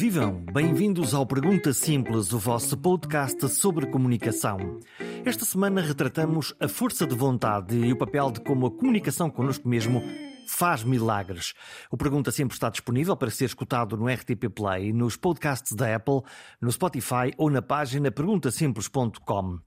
[0.00, 0.42] vivam!
[0.50, 4.80] Bem-vindos ao Pergunta Simples, o vosso podcast sobre comunicação.
[5.26, 9.68] Esta semana retratamos a força de vontade e o papel de como a comunicação connosco
[9.68, 10.02] mesmo
[10.46, 11.54] faz milagres.
[11.90, 16.20] O Pergunta Sempre está disponível para ser escutado no RTP Play, nos podcasts da Apple,
[16.60, 19.58] no Spotify ou na página perguntasimples.com.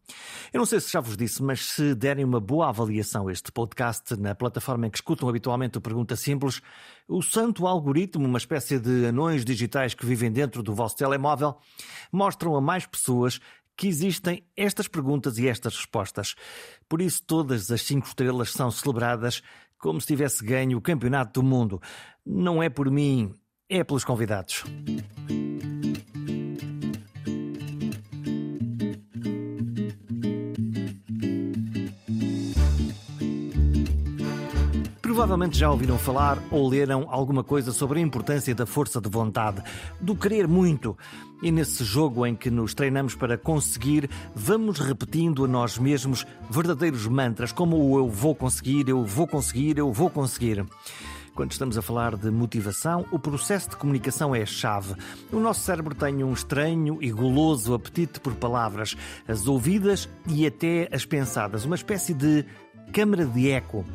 [0.51, 3.51] Eu não sei se já vos disse, mas se derem uma boa avaliação a este
[3.51, 6.61] podcast na plataforma em que escutam habitualmente o Pergunta Simples,
[7.07, 11.57] o santo algoritmo, uma espécie de anões digitais que vivem dentro do vosso telemóvel,
[12.11, 13.39] mostram a mais pessoas
[13.75, 16.35] que existem estas perguntas e estas respostas.
[16.87, 19.41] Por isso, todas as cinco estrelas são celebradas
[19.83, 21.81] como se tivesse ganho o Campeonato do Mundo.
[22.25, 23.35] Não é por mim,
[23.69, 24.63] é pelos convidados.
[35.13, 39.61] Provavelmente já ouviram falar ou leram alguma coisa sobre a importância da força de vontade,
[40.01, 40.97] do querer muito.
[41.39, 47.05] E nesse jogo em que nos treinamos para conseguir, vamos repetindo a nós mesmos verdadeiros
[47.05, 50.65] mantras, como o eu vou conseguir, eu vou conseguir, eu vou conseguir.
[51.35, 54.95] Quando estamos a falar de motivação, o processo de comunicação é a chave.
[55.31, 58.95] O nosso cérebro tem um estranho e goloso apetite por palavras,
[59.27, 62.45] as ouvidas e até as pensadas, uma espécie de
[62.91, 63.85] câmara de eco.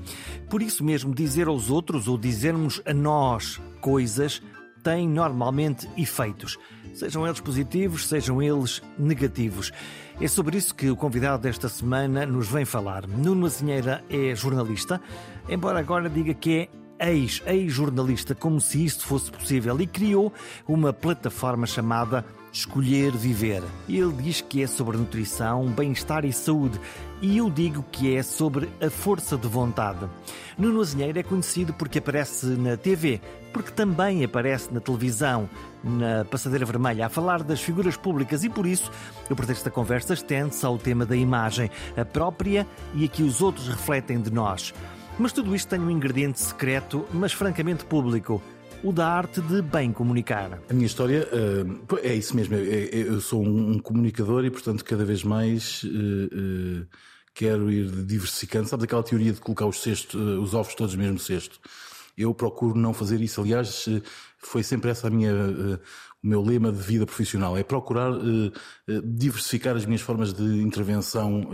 [0.48, 4.42] Por isso mesmo, dizer aos outros ou dizermos a nós coisas
[4.83, 6.56] tem normalmente efeitos,
[6.95, 9.72] sejam eles positivos, sejam eles negativos.
[10.20, 13.06] É sobre isso que o convidado desta semana nos vem falar.
[13.06, 15.00] Nuno Azinheira é jornalista,
[15.48, 20.33] embora agora diga que é ex, ex-jornalista, como se isto fosse possível, e criou
[20.67, 22.25] uma plataforma chamada
[22.59, 23.62] Escolher Viver.
[23.89, 26.81] Ele diz que é sobre nutrição, bem-estar e saúde,
[27.23, 30.09] e eu digo que é sobre a força de vontade.
[30.59, 33.20] Nuno Azinheiro é conhecido porque aparece na TV,
[33.52, 35.48] porque também aparece na televisão,
[35.85, 38.91] na Passadeira Vermelha, a falar das figuras públicas e por isso
[39.30, 43.41] o pretexto da conversa estende-se ao tema da imagem, a própria e a que os
[43.41, 44.74] outros refletem de nós.
[45.17, 48.42] Mas tudo isto tem um ingrediente secreto, mas francamente público
[48.83, 50.61] o da arte de bem comunicar.
[50.68, 52.55] A minha história uh, é isso mesmo.
[52.55, 56.86] Eu, sou um comunicador e, portanto, cada vez mais uh, uh,
[57.34, 58.68] quero ir diversificando.
[58.68, 61.58] Sabes aquela teoria de colocar os, cestos, os ovos todos no mesmo cesto?
[62.17, 63.40] Eu procuro não fazer isso.
[63.40, 63.88] Aliás,
[64.38, 67.56] foi sempre essa a minha, o meu lema de vida profissional.
[67.56, 68.11] É procurar
[69.05, 71.48] diversificar as minhas formas de intervenção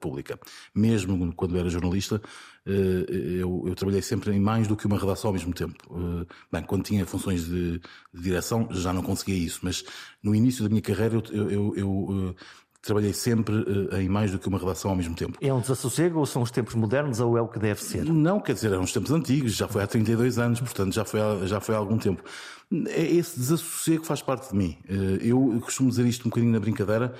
[0.00, 0.40] pública.
[0.74, 2.20] Mesmo quando era jornalista, eh,
[2.66, 5.76] eu, eu, trabalhei sempre em mais do que uma redação ao mesmo tempo.
[5.90, 7.78] Eh, bem, quando tinha funções de,
[8.12, 9.84] de direção já não conseguia isso, mas
[10.22, 12.44] no início da minha carreira eu, eu, eu eh,
[12.82, 13.54] trabalhei sempre
[13.98, 15.38] em mais do que uma redação ao mesmo tempo.
[15.40, 18.04] É um desassossego ou são os tempos modernos ou é o que deve ser?
[18.04, 21.20] Não, quer dizer, eram os tempos antigos, já foi há 32 anos, portanto já foi
[21.20, 22.22] há, já foi há algum tempo.
[22.86, 24.78] Esse desassossego faz parte de mim.
[25.20, 27.14] Eu costumo dizer isto um bocadinho na brincadeira,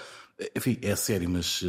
[0.57, 1.67] enfim, é sério, mas uh,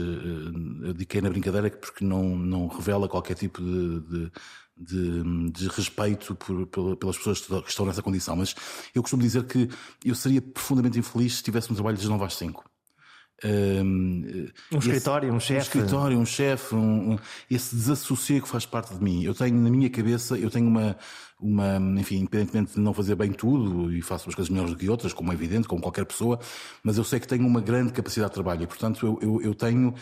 [0.83, 4.31] eu digo que é na brincadeira porque não, não revela qualquer tipo de, de,
[4.77, 6.65] de, de respeito por,
[6.97, 8.35] pelas pessoas que estão nessa condição.
[8.35, 8.55] Mas
[8.95, 9.69] eu costumo dizer que
[10.05, 12.71] eu seria profundamente infeliz se tivesse um trabalho das 9 às 5.
[13.43, 15.59] Um, um escritório, um chefe.
[15.59, 19.23] Um escritório, um chefe, um, um, esse desassossego faz parte de mim.
[19.23, 20.95] Eu tenho na minha cabeça, eu tenho uma,
[21.41, 24.89] uma, enfim, independentemente de não fazer bem tudo e faço as coisas melhores do que
[24.89, 26.39] outras, como é evidente, como qualquer pessoa,
[26.83, 29.55] mas eu sei que tenho uma grande capacidade de trabalho e, portanto, eu, eu, eu
[29.55, 29.93] tenho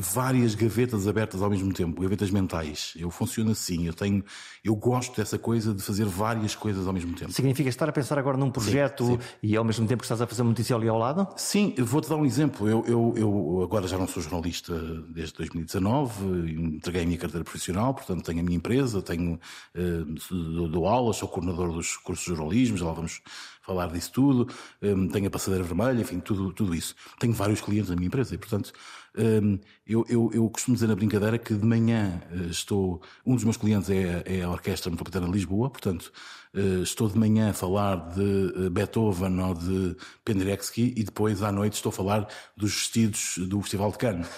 [0.00, 2.94] várias gavetas abertas ao mesmo tempo, gavetas mentais.
[2.96, 4.24] Eu funciono assim, eu tenho,
[4.64, 7.32] eu gosto dessa coisa de fazer várias coisas ao mesmo tempo.
[7.32, 9.18] Significa estar a pensar agora num projeto sim, sim.
[9.42, 11.26] e ao mesmo tempo estás a fazer uma notícia ali ao lado?
[11.36, 12.68] Sim, vou-te dar um exemplo.
[12.68, 14.74] Eu, eu, eu agora já não sou jornalista
[15.08, 19.38] desde 2019, entreguei a minha carteira profissional, portanto tenho a minha empresa, tenho,
[19.74, 23.22] uh, dou aulas, sou coordenador dos cursos de jornalismo, já lá vamos
[23.62, 24.48] falar disso tudo,
[24.82, 26.96] um, tenho a passadeira vermelha, enfim, tudo, tudo isso.
[27.20, 28.72] Tenho vários clientes na minha empresa e, portanto,
[29.16, 33.00] um, eu, eu, eu, costumo dizer na brincadeira que de manhã uh, estou.
[33.24, 36.12] Um dos meus clientes é, é a Orquestra Metropolitana de Lisboa, portanto,
[36.82, 41.74] estou de manhã a falar de uh, Beethoven ou de Penderecki e depois à noite
[41.74, 44.28] estou a falar dos vestidos do Festival de Cannes.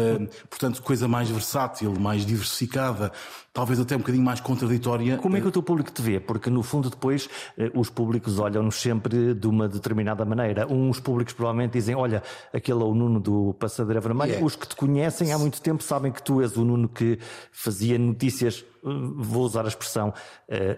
[0.48, 3.12] portanto, coisa mais versátil, mais diversificada
[3.54, 5.16] talvez até um bocadinho mais contraditória.
[5.16, 6.18] Como é que o teu público te vê?
[6.18, 10.66] Porque no fundo depois eh, os públicos olham-nos sempre de uma determinada maneira.
[10.66, 12.20] Uns públicos provavelmente dizem, olha,
[12.52, 14.32] aquele é o Nuno do Passadeira Vermelha.
[14.32, 14.44] Yeah.
[14.44, 17.16] Os que te conhecem há muito tempo sabem que tu és o Nuno que
[17.52, 20.12] fazia notícias vou usar a expressão,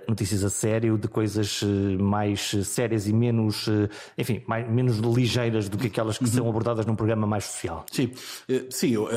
[0.08, 1.62] notícias a sério, de coisas
[1.98, 3.66] mais sérias e menos,
[4.16, 6.30] enfim, mais, menos ligeiras do que aquelas que uhum.
[6.30, 7.84] são abordadas num programa mais social.
[7.90, 8.12] Sim,
[8.70, 9.08] sim eu,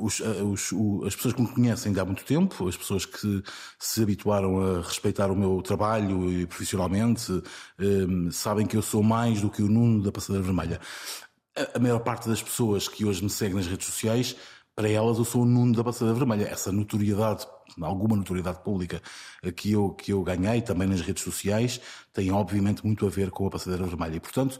[0.00, 0.72] os, os,
[1.06, 3.42] as pessoas que me conhecem há muito tempo, as pessoas que
[3.78, 7.42] se habituaram a respeitar o meu trabalho e profissionalmente,
[8.30, 10.80] sabem que eu sou mais do que o Nuno da Passadeira Vermelha.
[11.72, 14.36] A maior parte das pessoas que hoje me seguem nas redes sociais
[14.74, 16.48] para elas eu sou o Nuno da Passadeira Vermelha.
[16.48, 17.46] Essa notoriedade,
[17.80, 19.02] alguma notoriedade pública
[19.56, 21.80] que eu, que eu ganhei também nas redes sociais,
[22.12, 24.16] tem obviamente muito a ver com a Passadeira Vermelha.
[24.16, 24.58] E, portanto,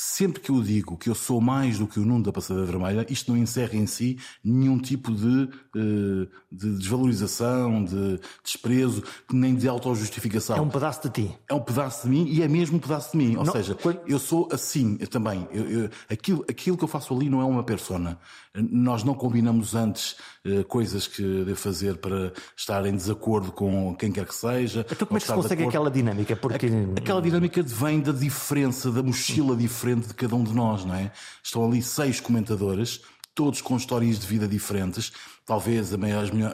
[0.00, 3.04] sempre que eu digo que eu sou mais do que o Nuno da Passadeira Vermelha,
[3.10, 9.02] isto não encerra em si nenhum tipo de, eh, de desvalorização, de desprezo,
[9.32, 10.56] nem de autojustificação.
[10.56, 11.38] É um pedaço de ti.
[11.48, 13.36] É um pedaço de mim e é mesmo um pedaço de mim.
[13.36, 15.48] Ou não, seja, eu sou assim eu também.
[15.50, 18.20] Eu, eu, aquilo, aquilo que eu faço ali não é uma persona.
[18.54, 24.10] Nós não combinamos antes uh, coisas que devo fazer para estar em desacordo com quem
[24.10, 24.86] quer que seja.
[24.90, 26.36] Então como é que se consegue aquela dinâmica?
[26.36, 26.66] Porque...
[26.96, 31.12] Aquela dinâmica vem da diferença, da mochila diferente de cada um de nós, não é?
[31.42, 33.00] Estão ali seis comentadores
[33.38, 35.12] todos com histórias de vida diferentes.
[35.46, 35.92] Talvez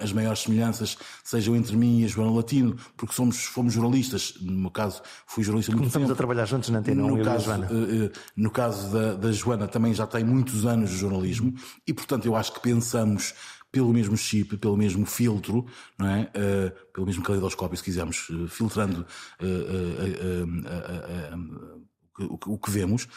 [0.03, 4.35] as maiores semelhanças sejam entre mim e a Joana Latino, porque somos, fomos jornalistas.
[4.39, 6.13] No meu caso, fui jornalista muito Começamos tempo.
[6.13, 7.69] a trabalhar juntos na antena, no caso, Joana.
[7.71, 11.55] Eh, eh, no caso da, da Joana, também já tem muitos anos de jornalismo
[11.87, 13.33] e, portanto, eu acho que pensamos
[13.73, 15.65] pelo mesmo chip, pelo mesmo filtro,
[15.99, 16.31] não é?
[16.37, 19.07] Uh, pelo mesmo caleidoscópio, se quisermos, uh, filtrando
[19.41, 20.45] uh,
[22.47, 23.09] o, que vemos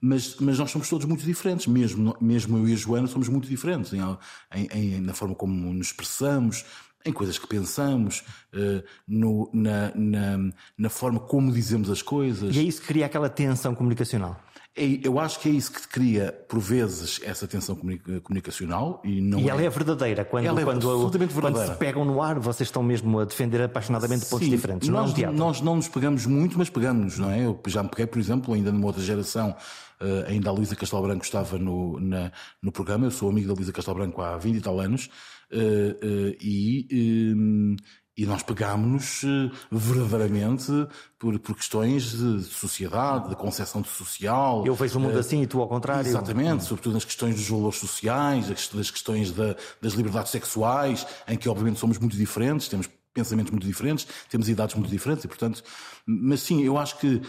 [0.00, 3.48] mas, mas nós somos todos muito diferentes, mesmo, mesmo eu e a Joana somos muito
[3.48, 6.64] diferentes em, em, na forma como nos expressamos,
[7.04, 8.24] em coisas que pensamos,
[8.54, 12.56] uh, no, na, na, na, forma como dizemos as coisas.
[12.56, 14.40] E é isso que cria aquela tensão comunicacional.
[14.76, 17.78] É, eu acho que é isso que cria, por vezes, essa tensão
[18.24, 19.38] comunicacional e não.
[19.38, 20.24] E ela é, é verdadeira.
[20.24, 21.66] Quando, ela é quando, absolutamente verdadeira.
[21.68, 24.88] Quando se pegam no ar, vocês estão mesmo a defender apaixonadamente pontos Sim, diferentes.
[24.88, 27.44] Nós não, é um nós não nos pegamos muito, mas pegamos, não é?
[27.44, 29.54] Eu já me peguei, por exemplo, ainda numa outra geração,
[30.00, 33.06] Uh, ainda a Luísa Castelo Branco estava no, na, no programa.
[33.06, 35.08] Eu sou amigo da Luísa Castelo Branco há 20 e tal anos.
[35.52, 37.76] Uh, uh, e, um,
[38.16, 39.22] e nós pegámos-nos
[39.70, 40.70] verdadeiramente
[41.18, 44.64] por, por questões de sociedade, de concepção de social.
[44.64, 46.06] Eu vejo o mundo assim e tu ao contrário.
[46.06, 51.48] Exatamente, sobretudo nas questões dos valores sociais, das questões da, das liberdades sexuais, em que
[51.48, 55.62] obviamente somos muito diferentes, temos pensamentos muito diferentes, temos idades muito diferentes e portanto,
[56.06, 57.20] mas sim, eu acho que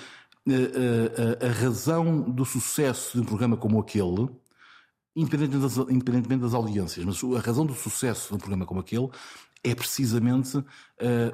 [0.48, 4.30] a, a, a razão do sucesso de um programa como aquele,
[5.16, 9.10] independentemente das, independentemente das audiências, mas a razão do sucesso de um programa como aquele
[9.66, 10.64] é precisamente uh,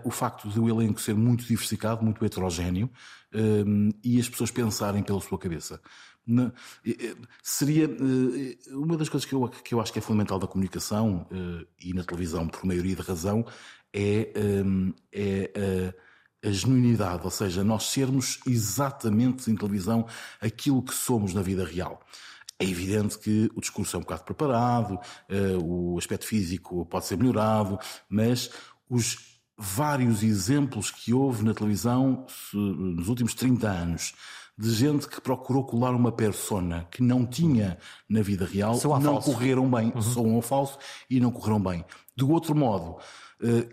[0.05, 2.89] o facto de o elenco ser muito diversificado, muito heterogéneo
[3.33, 5.81] uh, e as pessoas pensarem pela sua cabeça.
[6.25, 6.53] Na,
[7.43, 11.27] seria uh, uma das coisas que eu, que eu acho que é fundamental da comunicação
[11.79, 13.45] e na televisão, por maioria de razão,
[13.93, 14.31] é,
[15.11, 15.93] é
[16.43, 20.07] a genuinidade, ou seja, nós sermos exatamente em televisão
[20.39, 22.01] aquilo que somos na vida real.
[22.61, 27.17] É evidente que o discurso é um bocado preparado, uh, o aspecto físico pode ser
[27.17, 28.51] melhorado, mas
[28.89, 34.13] os vários exemplos que houve na televisão nos últimos 30 anos
[34.57, 37.77] de gente que procurou colar uma persona que não tinha
[38.07, 39.31] na vida real, não falso.
[39.31, 40.01] correram bem, uhum.
[40.01, 40.77] são um falso
[41.09, 41.83] e não correram bem.
[42.15, 43.03] Do outro modo, eh,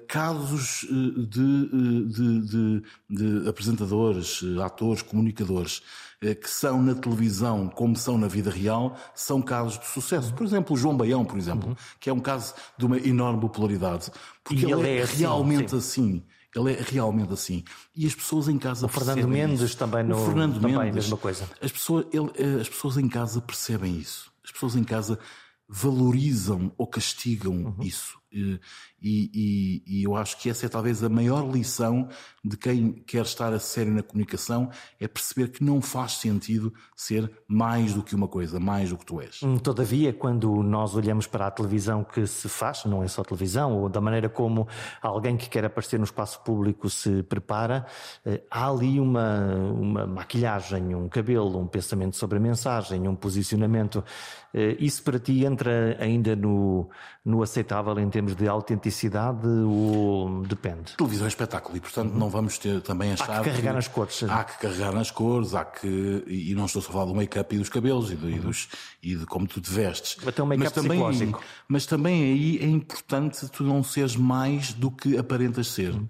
[0.07, 5.83] casos eh, de, eh, de, de, de, apresentadores, atores, comunicadores
[6.21, 10.35] que são na televisão como são na vida real, são casos de sucesso.
[10.35, 11.77] Por exemplo, o João Baião, por exemplo, uhum.
[12.01, 14.11] que é um caso de uma enorme popularidade.
[14.43, 16.25] Porque ele, ele, é, é assim, realmente assim.
[16.57, 17.63] Ele é realmente assim.
[17.95, 19.77] E as pessoas em casa o Fernando Mendes isso.
[19.77, 21.49] também no o Fernando também Mendes, mesma coisa.
[21.63, 24.33] As pessoas, ele, as pessoas em casa percebem isso.
[24.45, 25.21] As pessoas em casa
[25.69, 27.77] valorizam ou castigam uhum.
[27.83, 28.19] isso.
[28.31, 28.61] E,
[29.01, 32.09] e, e, eu acho que essa é talvez a maior lição
[32.45, 34.71] de quem quer estar a sério na comunicação,
[35.01, 39.05] é perceber que não faz sentido ser mais do que uma coisa, mais do que
[39.05, 39.43] tu és.
[39.43, 43.79] Hum, todavia, quando nós olhamos para a televisão que se faz, não é só televisão,
[43.79, 44.67] ou da maneira como
[45.01, 47.87] alguém que quer aparecer no espaço público se prepara,
[48.25, 54.05] eh, há ali uma, uma maquilhagem, um cabelo, um pensamento sobre a mensagem, um posicionamento.
[54.53, 56.89] Eh, isso para ti entra ainda no,
[57.25, 60.97] no aceitável termos de autenticidade ou depende?
[60.97, 62.19] Televisão é espetáculo e, portanto, uhum.
[62.19, 63.31] não vamos ter também achar.
[63.31, 64.25] Há que carregar nas cores.
[64.25, 66.25] Há que carregar nas cores, há que.
[66.27, 68.33] E não estou só a falar do make-up e dos cabelos e, do, uhum.
[68.33, 68.69] e, dos,
[69.01, 70.27] e de como tu te vestes.
[70.27, 71.41] Até um make-up psicológico.
[71.69, 75.95] Mas também aí é importante tu não seres mais do que aparentas ser.
[75.95, 76.09] Uhum.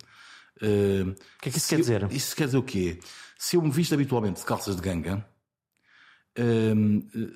[0.63, 2.09] Uh, o que é que isso quer eu, dizer?
[2.11, 2.99] Isso quer dizer o quê?
[3.39, 5.25] Se eu me visto habitualmente de calças de ganga,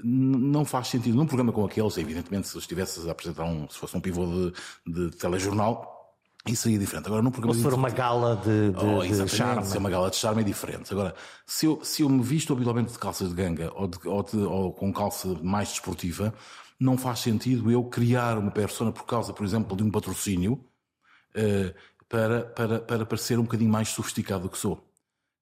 [0.04, 3.96] não faz sentido num programa como aquele, evidentemente, se estivesse a apresentar um, se fosse
[3.96, 4.52] um pivô de,
[4.86, 5.92] de telejornal,
[6.46, 7.06] Isso aí é diferente.
[7.06, 9.64] Agora, num programa Ou se for uma gala de, de, oh, de charme.
[9.64, 10.92] Se é uma gala de charme é diferente.
[10.92, 11.14] Agora,
[11.46, 14.36] se eu, se eu me visto habitualmente de calças de ganga ou, de, ou, de,
[14.38, 16.34] ou com calça mais desportiva,
[16.80, 21.74] não faz sentido eu criar uma persona por causa, por exemplo, de um patrocínio uh,
[22.08, 24.84] para, para, para parecer um bocadinho mais sofisticado do que sou.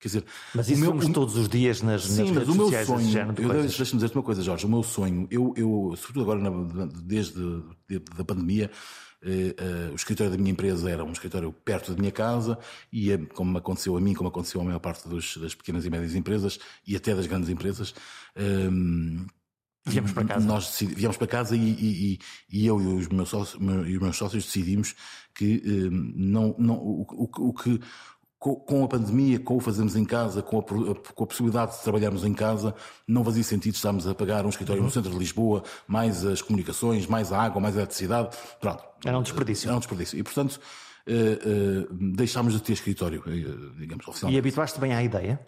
[0.00, 2.86] Quer dizer, mas isso meu, somos todos os dias nas, sim, nas redes sociais.
[2.86, 7.62] sonho, deixa-me dizer-te uma coisa, Jorge, o meu sonho, eu, eu sobretudo agora, na, desde
[7.86, 8.70] de, da pandemia,
[9.22, 12.58] eh, eh, o escritório da minha empresa era um escritório perto da minha casa
[12.90, 16.14] e, como aconteceu a mim, como aconteceu a maior parte dos, das pequenas e médias
[16.14, 17.94] empresas e até das grandes empresas,
[18.36, 19.26] ehm,
[19.86, 20.46] Viemos para casa.
[20.46, 22.18] Nós viemos para casa e, e,
[22.50, 24.94] e, eu e os meus sócios, e os meus sócios decidimos
[25.34, 27.80] que ehm, não, não, o, o, o que
[28.40, 32.24] com a pandemia, com o fazemos em casa, com a, com a, possibilidade de trabalharmos
[32.24, 32.74] em casa,
[33.06, 34.86] não fazia sentido estarmos a pagar um escritório uhum.
[34.86, 38.34] no centro de Lisboa, mais as comunicações, mais a água, mais a eletricidade.
[38.58, 38.82] Pronto.
[39.04, 39.68] Era um desperdício.
[39.68, 40.18] Era um desperdício.
[40.18, 40.58] E, portanto,
[41.06, 44.36] uh, uh, deixámos de ter escritório, uh, digamos, oficialmente.
[44.36, 45.38] E habituaste bem à ideia?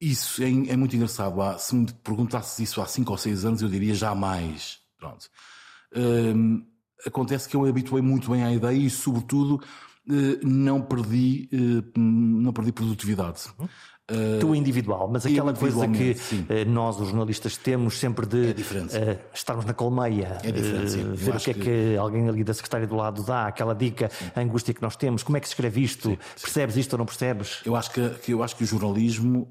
[0.00, 1.36] Isso é, é muito engraçado.
[1.60, 4.80] Se me perguntasses isso há 5 ou 6 anos, eu diria jamais.
[4.98, 5.30] Pronto.
[7.06, 9.66] acontece que eu habituei muito bem à ideia e, sobretudo, eh,
[10.06, 13.42] não perdi, eh, não perdi produtividade.
[14.10, 19.12] Uh, tu individual, mas aquela coisa que uh, nós, os jornalistas, temos sempre de é
[19.12, 22.86] uh, estarmos na colmeia, é ver o que é que, que, alguém ali da secretária
[22.86, 24.30] do lado dá, aquela dica, sim.
[24.36, 26.18] a angústia que nós temos, como é que se escreve isto, sim.
[26.38, 27.62] percebes isto ou não percebes?
[27.64, 29.48] Eu acho que, que eu acho que o jornalismo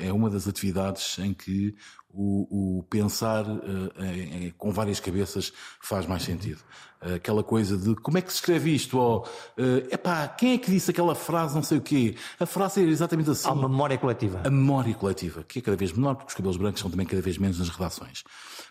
[0.00, 1.74] é uma das atividades em que
[2.12, 6.60] o, o pensar uh, com várias cabeças faz mais sentido.
[7.00, 8.98] Uh, aquela coisa de como é que se escreve isto?
[8.98, 12.16] Ou, uh, epá, quem é que disse aquela frase não sei o quê?
[12.38, 13.48] A frase é exatamente assim.
[13.48, 14.42] Há uma memória coletiva.
[14.44, 17.22] A memória coletiva, que é cada vez menor, porque os cabelos brancos são também cada
[17.22, 18.24] vez menos nas redações.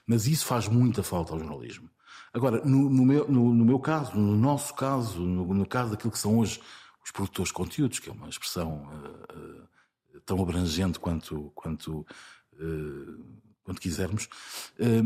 [0.05, 1.89] Mas isso faz muita falta ao jornalismo.
[2.33, 6.11] Agora, no, no, meu, no, no meu caso, no nosso caso, no, no, caso daquilo
[6.11, 6.61] que são hoje
[7.03, 8.87] os produtores de conteúdos, que é uma expressão
[9.33, 12.13] uh, tão abrangente quanto, quanto eh,
[13.63, 14.27] quando quisermos.
[14.79, 15.03] Eh,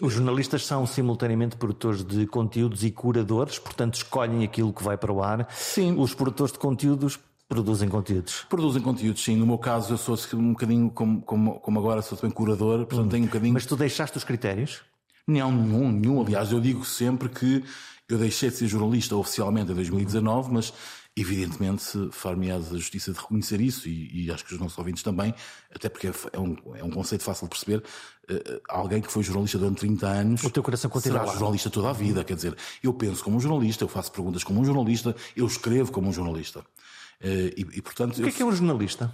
[0.00, 5.12] Os jornalistas são simultaneamente produtores de conteúdos e curadores, portanto escolhem aquilo que vai para
[5.12, 5.48] o ar.
[5.50, 5.98] Sim.
[5.98, 8.44] Os produtores de conteúdos produzem conteúdos.
[8.48, 9.36] Produzem conteúdos, sim.
[9.36, 13.06] No meu caso, eu sou um bocadinho como, como, como agora, sou também curador, portanto
[13.06, 13.08] hum.
[13.08, 13.54] tenho um bocadinho.
[13.54, 14.82] Mas tu deixaste os critérios?
[15.26, 16.20] Não, nenhum, nenhum.
[16.22, 17.64] Aliás, eu digo sempre que
[18.08, 20.72] eu deixei de ser jornalista oficialmente em 2019, mas
[21.18, 25.34] Evidentemente, far-me-á a justiça de reconhecer isso, e, e, acho que os nossos ouvintes também,
[25.74, 27.82] até porque é um, é um conceito fácil de perceber.
[28.30, 30.44] Uh, alguém que foi jornalista durante 30 anos.
[30.44, 32.22] O teu coração continua será jornalista toda a vida.
[32.22, 35.90] Quer dizer, eu penso como um jornalista, eu faço perguntas como um jornalista, eu escrevo
[35.90, 36.60] como um jornalista.
[36.60, 39.10] Uh, e, e, portanto, o que é que é um jornalista?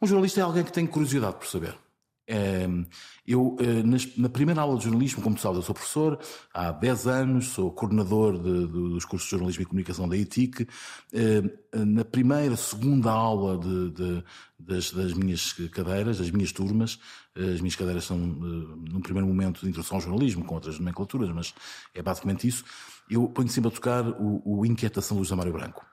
[0.00, 1.76] Um jornalista é alguém que tem curiosidade por saber.
[3.26, 3.82] Eu, eh,
[4.16, 6.18] na primeira aula de jornalismo, como tu sabes, eu sou professor
[6.52, 10.16] há 10 anos, sou coordenador de, de, dos cursos de jornalismo e comunicação da.
[10.16, 14.24] Ehm, na primeira, segunda aula de,
[14.58, 16.98] das, das, minhas cadeiras, das minhas turmas,
[17.36, 20.78] eh, as minhas cadeiras são, eh, num primeiro momento, de introdução ao jornalismo, com outras
[20.78, 21.54] nomenclaturas, mas
[21.94, 22.64] é basicamente isso.
[23.08, 25.84] Eu ponho sempre a tocar o, o Inquietação do José Mário Branco.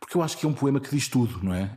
[0.00, 1.76] Porque eu acho que é um poema que diz tudo, não é?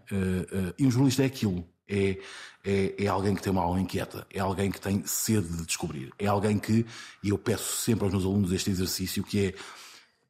[0.77, 2.17] E um jornalista é aquilo é,
[2.63, 6.12] é, é, alguém que tem uma alma inquieta, é alguém que tem sede de descobrir,
[6.17, 6.86] é alguém que,
[7.21, 9.53] e eu peço sempre aos meus alunos este exercício, que é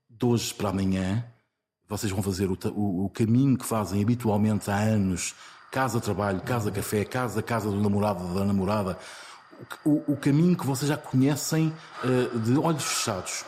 [0.10, 1.24] de hoje para amanhã,
[1.88, 5.36] vocês vão fazer o, o, o caminho que fazem habitualmente há anos,
[5.72, 8.98] casa-trabalho, casa-café, casa-casa do namorado, da namorada,
[9.86, 13.46] o, o, caminho que vocês já conhecem uh, de olhos fechados.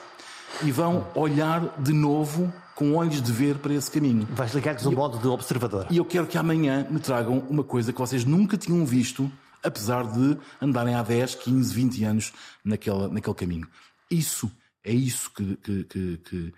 [0.61, 4.27] E vão olhar de novo com olhos de ver para esse caminho.
[4.31, 5.87] Vais ligar-lhes um modo de observador.
[5.89, 9.31] E eu quero que amanhã me tragam uma coisa que vocês nunca tinham visto,
[9.63, 13.67] apesar de andarem há 10, 15, 20 anos naquela, naquele caminho.
[14.09, 14.51] Isso
[14.85, 16.53] é isso que, que, que,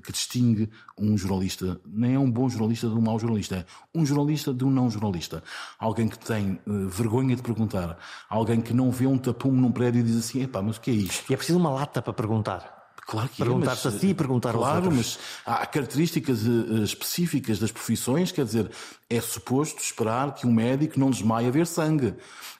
[0.00, 1.80] que, distingue um jornalista.
[1.84, 3.56] Nem é um bom jornalista de um mau jornalista.
[3.56, 3.64] É
[3.98, 5.42] um jornalista de um não jornalista.
[5.76, 7.98] Alguém que tem uh, vergonha de perguntar.
[8.28, 10.92] Alguém que não vê um tapume num prédio e diz assim: epá, mas o que
[10.92, 11.28] é isto?
[11.30, 12.81] E é preciso uma lata para perguntar.
[13.06, 15.18] Claro que Perguntar-se é, a si e perguntar claro, aos outros.
[15.44, 18.70] mas há características uh, específicas das profissões, quer dizer,
[19.10, 22.14] é suposto esperar que um médico não desmaie a ver sangue.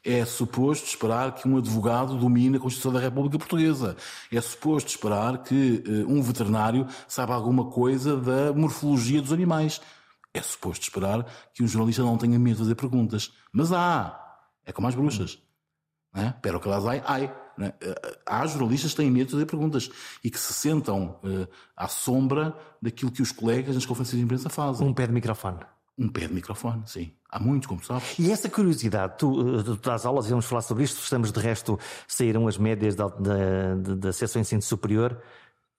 [0.04, 3.96] É suposto esperar que um advogado domine a Constituição da República Portuguesa.
[4.32, 9.80] É suposto esperar que uh, um veterinário saiba alguma coisa da morfologia dos animais.
[10.34, 13.32] É suposto esperar que um jornalista não tenha medo de fazer perguntas.
[13.52, 14.18] Mas há.
[14.66, 15.38] É como as bruxas.
[16.12, 16.34] Né?
[16.42, 17.30] Pero que las hay, hay.
[17.56, 17.72] Né?
[18.26, 19.90] Há jornalistas que têm medo de fazer perguntas
[20.22, 24.48] e que se sentam uh, à sombra daquilo que os colegas nas conferências de imprensa
[24.48, 24.86] fazem.
[24.86, 25.58] Um pé de microfone.
[25.98, 27.12] Um pé de microfone, sim.
[27.30, 28.18] Há muitos, como sabes.
[28.18, 31.38] E essa curiosidade, tu, eh, tu dás aulas e vamos falar sobre isto, estamos de
[31.38, 31.78] resto,
[32.08, 35.18] saíram as médias da, da, da, da seção de ensino superior.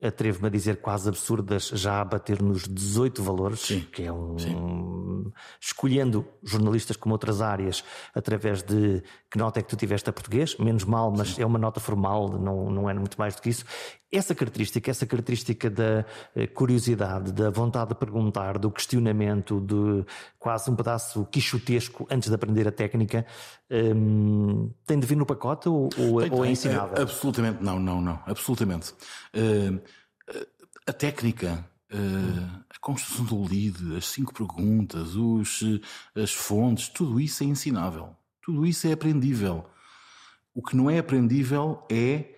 [0.04, 3.82] Atrevo-me a dizer, quase absurdas, já a bater nos 18 valores, Sim.
[3.92, 4.38] que é um.
[4.38, 5.32] Sim.
[5.60, 7.84] Escolhendo jornalistas como outras áreas,
[8.14, 11.44] através de que nota é que tu tiveste a português, menos mal, mas Sim.
[11.44, 13.66] é uma nota formal, não, não é muito mais do que isso.
[14.14, 16.06] Essa característica, essa característica da
[16.36, 20.06] eh, curiosidade, da vontade de perguntar, do questionamento, de
[20.38, 23.26] quase um pedaço quixotesco antes de aprender a técnica,
[23.72, 27.02] um, tem de vir no pacote ou, ou, tem, ou é ensinável?
[27.02, 28.94] absolutamente não, não, não, absolutamente.
[29.36, 29.82] Uh,
[30.86, 35.64] a técnica, uh, a construção do lead, as cinco perguntas, os,
[36.16, 38.16] as fontes, tudo isso é ensinável.
[38.44, 39.66] Tudo isso é aprendível.
[40.54, 42.33] O que não é aprendível é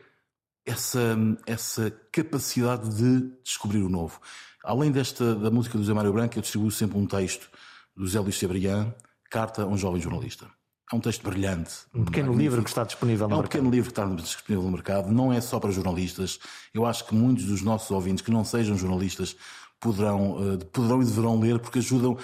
[0.66, 4.20] essa, essa capacidade de descobrir o novo.
[4.64, 7.50] Além desta da música do Zé Mário Branco, eu distribuo sempre um texto
[7.96, 8.94] do Zé Luís Cebrián,
[9.30, 10.48] Carta a um Jovem Jornalista.
[10.92, 11.72] É um texto brilhante.
[11.94, 12.38] Um pequeno magnífico.
[12.38, 13.44] livro que está disponível no mercado.
[13.44, 15.12] É um pequeno livro que está disponível no mercado.
[15.12, 16.40] Não é só para jornalistas.
[16.74, 19.36] Eu acho que muitos dos nossos ouvintes que não sejam jornalistas
[19.80, 22.18] poderão, uh, poderão e deverão ler porque ajudam,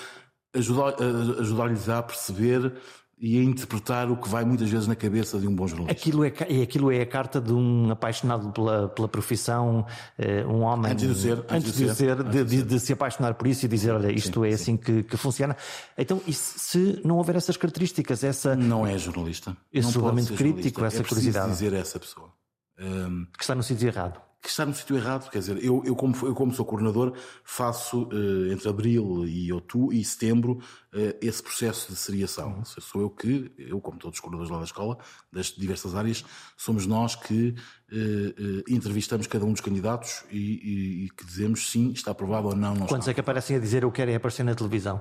[0.54, 2.74] ajudar-lhes a perceber
[3.22, 6.02] e a interpretar o que vai muitas vezes na cabeça de um bom jornalista.
[6.02, 6.30] Aquilo é,
[6.64, 9.86] aquilo é a carta de um apaixonado pela, pela profissão,
[10.18, 10.92] eh, um homem.
[10.92, 11.46] Antes de ser.
[11.48, 14.12] Antes, de, de, ser, de, de, de, de, se apaixonar por isso e dizer, olha,
[14.12, 14.56] isto sim, é sim.
[14.56, 15.56] assim que, que, funciona.
[15.96, 18.56] Então, e se não houver essas características, essa.
[18.56, 19.56] Não é jornalista.
[19.72, 21.52] Esse julgamento crítico, essa é curiosidade.
[21.52, 22.34] dizer a essa pessoa.
[22.80, 23.28] Um...
[23.38, 25.30] Que está no sítio errado que está no sítio errado.
[25.30, 29.94] Quer dizer, eu, eu, como, eu como sou coordenador, faço uh, entre abril e outubro
[29.94, 30.54] e setembro
[30.94, 32.56] uh, esse processo de seriação.
[32.56, 32.66] Uhum.
[32.66, 34.98] Sou eu que, eu como todos os coordenadores lá da escola,
[35.32, 36.26] das diversas áreas,
[36.58, 37.50] somos nós que
[37.92, 42.56] uh, entrevistamos cada um dos candidatos e, e, e, que dizemos sim, está aprovado ou
[42.56, 42.74] não.
[42.74, 43.12] não Quantos está.
[43.12, 45.00] é que aparecem a dizer eu quero é aparecer na televisão?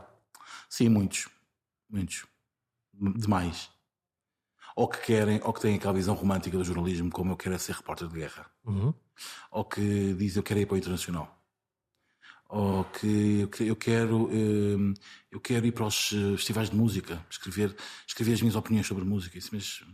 [0.68, 1.28] Sim, muitos.
[1.88, 2.26] Muitos.
[2.92, 3.70] Demais
[4.76, 7.58] ou que querem, ou que têm aquela visão romântica do jornalismo, como eu quero é
[7.58, 8.94] ser repórter de guerra, uhum.
[9.50, 11.40] Ou que dizem eu quero ir para o internacional,
[12.48, 14.92] ou que eu quero, hum,
[15.30, 19.04] eu quero ir para os eh, festivais de música, escrever, escrever as minhas opiniões sobre
[19.04, 19.38] música.
[19.38, 19.84] Isso, mas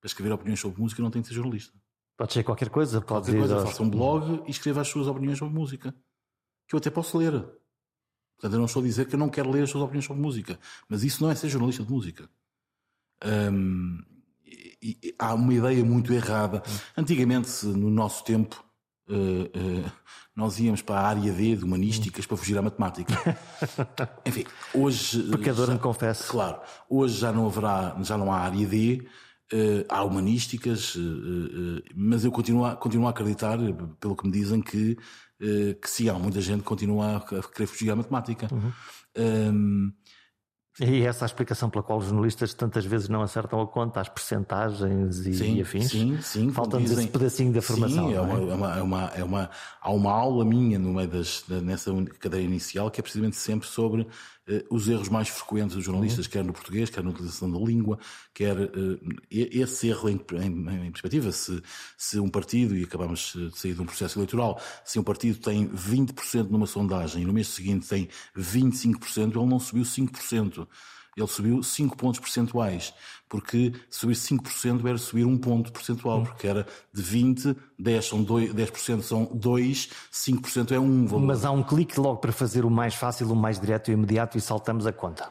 [0.00, 1.72] para escrever opiniões sobre música não tem de ser jornalista.
[2.16, 3.54] Pode ser qualquer coisa, pode qualquer coisa.
[3.54, 3.70] Aos...
[3.70, 5.94] Faça um blog e escreva as suas opiniões sobre música,
[6.66, 7.32] que eu até posso ler.
[7.32, 10.20] Portanto, eu não estou a dizer que eu não quero ler as suas opiniões sobre
[10.20, 12.28] música, mas isso não é ser jornalista de música.
[13.24, 14.02] Hum,
[14.82, 16.62] e, há uma ideia muito errada.
[16.96, 18.64] Antigamente, no nosso tempo,
[19.10, 19.92] uh, uh,
[20.34, 23.14] nós íamos para a área D de humanísticas para fugir à matemática.
[24.24, 25.22] Enfim, hoje.
[25.24, 26.30] Pecador, já, me confesso.
[26.30, 29.06] Claro, hoje já não haverá, já não há área D.
[29.52, 30.96] Uh, há humanísticas,
[31.94, 33.58] mas eu continuo a, continuo a acreditar,
[33.98, 34.96] pelo que me dizem, que,
[35.40, 38.48] que sim, há muita gente que continua a querer fugir à matemática.
[38.52, 38.72] Uhum.
[39.18, 39.92] Um,
[40.80, 44.00] e essa é a explicação pela qual os jornalistas tantas vezes não acertam a conta,
[44.00, 45.90] as percentagens e, sim, e afins.
[45.90, 46.50] Sim, sim.
[46.50, 48.08] Falta-nos esse pedacinho da formação.
[48.08, 48.54] Sim, é, uma, é?
[48.54, 52.90] Uma, é, uma, é, uma, há uma aula minha no meio das, nessa cadeia inicial
[52.90, 54.06] que é precisamente sempre sobre
[54.68, 56.32] os erros mais frequentes dos jornalistas, uhum.
[56.32, 57.98] quer no português, quer na utilização da língua,
[58.34, 61.30] quer uh, esse erro em, em, em, perspectiva.
[61.32, 61.62] Se,
[61.96, 65.68] se um partido, e acabamos de sair de um processo eleitoral, se um partido tem
[65.68, 70.66] 20% numa sondagem e no mês seguinte tem 25%, ele não subiu 5%
[71.16, 72.94] ele subiu 5 pontos percentuais,
[73.28, 78.54] porque subir 5% era subir 1 ponto percentual, porque era de 20, 10, são 2,
[78.54, 81.26] 10% são 2, 5% é 1 valor.
[81.26, 84.38] Mas há um clique logo para fazer o mais fácil, o mais direto e imediato
[84.38, 85.30] e saltamos a conta.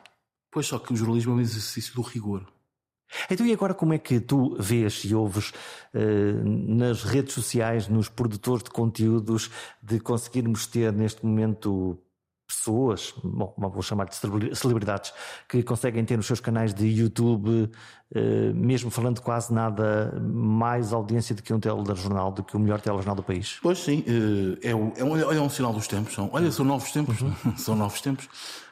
[0.51, 2.45] Pois só que o jornalismo é um exercício do rigor.
[3.29, 5.49] Então, e agora como é que tu vês e ouves
[5.93, 9.49] uh, nas redes sociais, nos produtores de conteúdos,
[9.81, 11.97] de conseguirmos ter neste momento
[12.49, 14.15] pessoas, bom, vou chamar de
[14.55, 15.13] celebridades,
[15.47, 17.69] que conseguem ter nos seus canais de YouTube,
[18.13, 22.81] eh, mesmo falando quase nada, mais audiência do que um telejornal, do que o melhor
[22.81, 23.59] telejornal do país.
[23.61, 26.15] Pois sim, eh, é, um, é, um, é um sinal dos tempos.
[26.15, 27.21] São, olha, são novos tempos.
[27.21, 27.33] Uhum.
[27.55, 28.27] são novos tempos.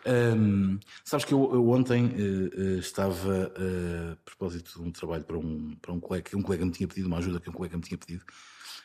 [0.08, 5.38] Um, sabes que eu, eu ontem uh, estava, uh, a propósito de um trabalho para
[5.38, 7.76] um, para um colega, que um colega me tinha pedido, uma ajuda que um colega
[7.76, 8.24] me tinha pedido,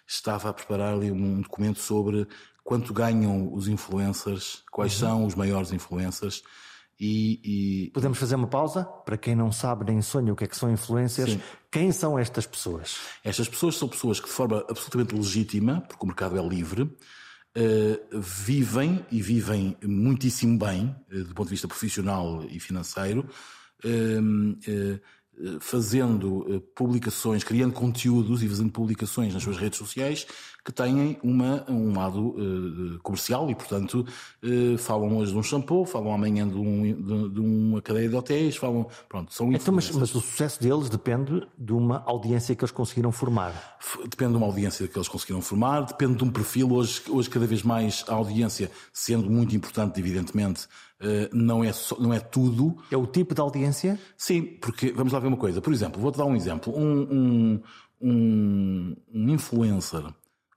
[0.07, 2.27] estava a preparar ali um documento sobre
[2.65, 5.09] quanto ganham os influencers, quais uhum.
[5.09, 6.43] são os maiores influencers.
[7.01, 7.41] E,
[7.87, 8.85] e, Podemos fazer uma pausa?
[8.85, 11.41] Para quem não sabe nem sonha o que é que são influencers, Sim.
[11.71, 12.99] quem são estas pessoas?
[13.25, 18.21] Estas pessoas são pessoas que, de forma absolutamente legítima, porque o mercado é livre, uh,
[18.21, 23.29] vivem e vivem muitíssimo bem, uh, do ponto de vista profissional e financeiro,
[23.85, 25.01] uh,
[25.61, 30.27] fazendo publicações, criando conteúdos e fazendo publicações nas suas redes sociais
[30.65, 34.07] que têm uma, um lado uh, comercial e, portanto,
[34.43, 38.15] uh, falam hoje de um shampoo, falam amanhã de, um, de, de uma cadeia de
[38.15, 38.87] hotéis, falam.
[39.09, 43.11] Pronto, são então, mas, mas, o sucesso deles depende de uma audiência que eles conseguiram
[43.11, 43.79] formar.
[44.09, 46.73] Depende de uma audiência que eles conseguiram formar, depende de um perfil.
[46.73, 50.69] Hoje, hoje cada vez mais, a audiência, sendo muito importante, evidentemente,
[51.03, 52.77] uh, não, é só, não é tudo.
[52.91, 53.99] É o tipo de audiência?
[54.17, 55.61] Sim, porque vamos lá ver uma coisa.
[55.61, 56.73] Por exemplo, vou-te dar um exemplo.
[56.77, 57.63] Um, um,
[58.01, 60.05] um, um influencer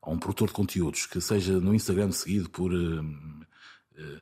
[0.01, 4.21] a um produtor de conteúdos que seja no Instagram seguido por uh, uh,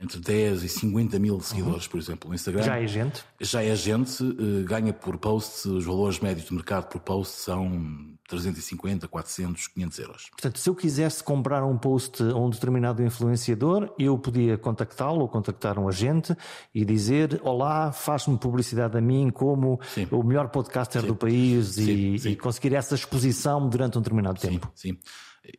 [0.00, 1.90] entre 10 e 50 mil seguidores, uhum.
[1.90, 2.62] por exemplo, no Instagram.
[2.62, 3.24] Já é gente?
[3.40, 8.14] Já é gente, uh, ganha por post, os valores médios de mercado por post são
[8.28, 10.28] 350, 400, 500 euros.
[10.30, 15.28] Portanto, se eu quisesse comprar um post a um determinado influenciador, eu podia contactá-lo ou
[15.28, 16.36] contactar um agente
[16.74, 20.06] e dizer: Olá, faz-me publicidade a mim como sim.
[20.10, 21.06] o melhor podcaster sim.
[21.06, 24.70] do país sim, e, e, conseguir essa exposição durante um determinado tempo.
[24.74, 24.98] Sim.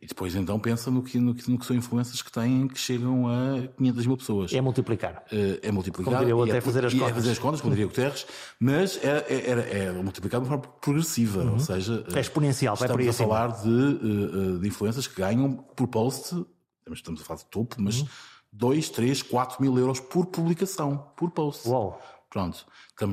[0.02, 2.78] E depois então pensa no que, no que, no que são influências que têm que
[2.78, 4.52] chegam a 500 mil pessoas.
[4.52, 5.24] É multiplicar.
[5.32, 6.12] Uh, é multiplicar.
[6.12, 7.08] Como diria até é, fazer as contas.
[7.08, 8.26] É fazer as contas, como diria Guterres,
[8.60, 11.54] mas é, é, é, é multiplicar de forma progressiva, uhum.
[11.54, 12.04] ou seja...
[12.14, 15.88] É exponencial, vai por aí Estamos a falar de, uh, de influências que ganham por
[15.88, 16.44] post,
[16.92, 18.08] estamos a falar de topo, mas uhum.
[18.52, 21.66] 2, 3, 4 mil euros por publicação, por post.
[21.66, 22.00] Uau.
[22.28, 22.66] Pronto.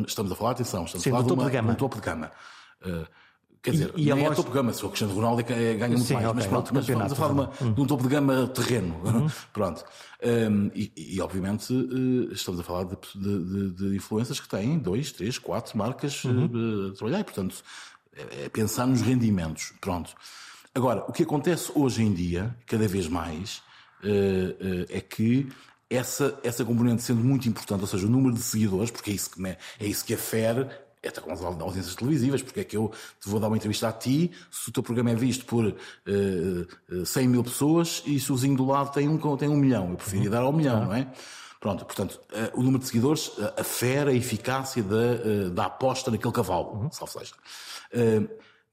[0.08, 2.02] Estamos a falar, atenção, estamos Sim, a falar de, uma, de, uma, um topo de
[2.02, 2.32] gama.
[2.86, 3.08] Uh,
[3.66, 5.88] Quer dizer, e, e nem é topo de gama, se o Cristiano Ronaldo é, ganha
[5.88, 7.74] muito Sim, mais, okay, mas pronto, mas estamos a falar de, uma, uhum.
[7.74, 9.02] de, um topo de gama terreno.
[9.04, 9.28] Uhum.
[9.52, 9.84] pronto.
[10.24, 15.12] Um, e, e, obviamente uh, estamos a falar de, de, de, influências que têm dois,
[15.12, 17.56] três, quatro marcas uh, a trabalhar e, portanto,
[18.16, 19.74] é, é pensar nos rendimentos.
[19.82, 20.14] Pronto.
[20.76, 23.64] Agora, o que acontece hoje em dia, cada vez mais,
[24.04, 25.50] uh, é que
[25.90, 29.32] essa, essa componente sendo muito importante, ou seja, o número de seguidores, porque é isso
[29.32, 32.78] que, é, é isso que afere é até com as audiências televisivas, porque é que
[32.78, 35.66] eu te vou dar uma entrevista a ti, se o teu programa é visto por
[35.66, 39.92] uh, 100 mil pessoas e se o vizinho do lado tem um, tem um milhão.
[39.92, 41.12] Eu preferia dar ao milhão, não é?
[41.66, 46.12] Pronto, portanto, uh, o número de seguidores uh, afere a eficácia da, uh, da aposta
[46.12, 46.92] naquele cavalo, uhum.
[46.92, 47.34] salvo seja.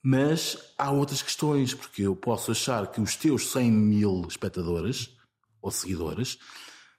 [0.04, 5.16] Mas há outras questões, porque eu posso achar que os teus 100 mil espectadores
[5.62, 6.38] ou seguidores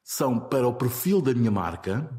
[0.03, 2.09] são, para o perfil da minha marca,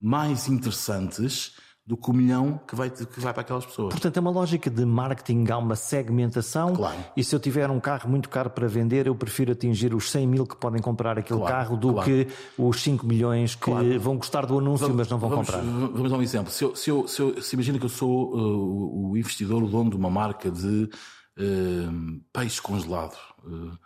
[0.00, 1.52] mais interessantes
[1.84, 3.92] do que o milhão que vai, que vai para aquelas pessoas.
[3.92, 6.74] Portanto, é uma lógica de marketing, há uma segmentação.
[6.74, 6.96] Claro.
[7.16, 10.26] E se eu tiver um carro muito caro para vender, eu prefiro atingir os 100
[10.26, 12.08] mil que podem comprar aquele claro, carro do claro.
[12.08, 15.62] que os 5 milhões que vão gostar do anúncio, vamos, mas não vão vamos, comprar.
[15.62, 16.52] Vamos dar um exemplo.
[16.52, 19.66] Se, eu, se, eu, se, eu, se imagina que eu sou uh, o investidor, o
[19.66, 23.16] dono de uma marca de uh, peixe congelado.
[23.44, 23.76] Uh,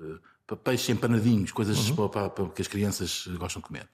[0.00, 1.96] uh, peixe empanadinhos, coisas uhum.
[1.96, 3.88] para, para, para que as crianças gostam de comer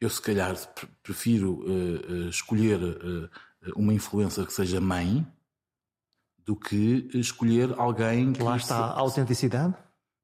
[0.00, 0.56] eu se calhar
[1.02, 3.28] prefiro uh, uh, escolher uh,
[3.76, 5.26] uma influência que seja mãe
[6.38, 8.42] do que escolher alguém que.
[8.42, 8.82] Lá está se...
[8.82, 9.74] a autenticidade?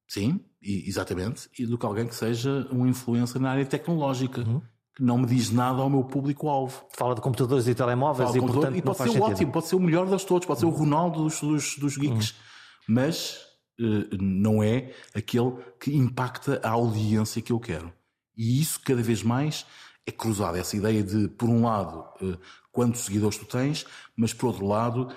[0.08, 1.48] Sim, e, exatamente.
[1.58, 4.40] E do que alguém que seja uma influência na área tecnológica.
[4.40, 4.62] Uhum.
[4.94, 6.86] Que não me diz nada ao meu público-alvo.
[6.88, 9.80] Fala de computadores e telemóveis e, portanto, e pode ser o ótimo, pode ser o
[9.80, 10.74] melhor das todos, pode ser o uhum.
[10.74, 12.36] Ronaldo dos, dos, dos geeks, uhum.
[12.88, 13.38] mas
[14.18, 17.92] não é aquele que impacta a audiência que eu quero.
[18.36, 19.66] E isso cada vez mais
[20.06, 20.56] é cruzado.
[20.56, 22.38] Essa ideia de, por um lado, eh,
[22.70, 25.08] quantos seguidores tu tens, mas por outro lado,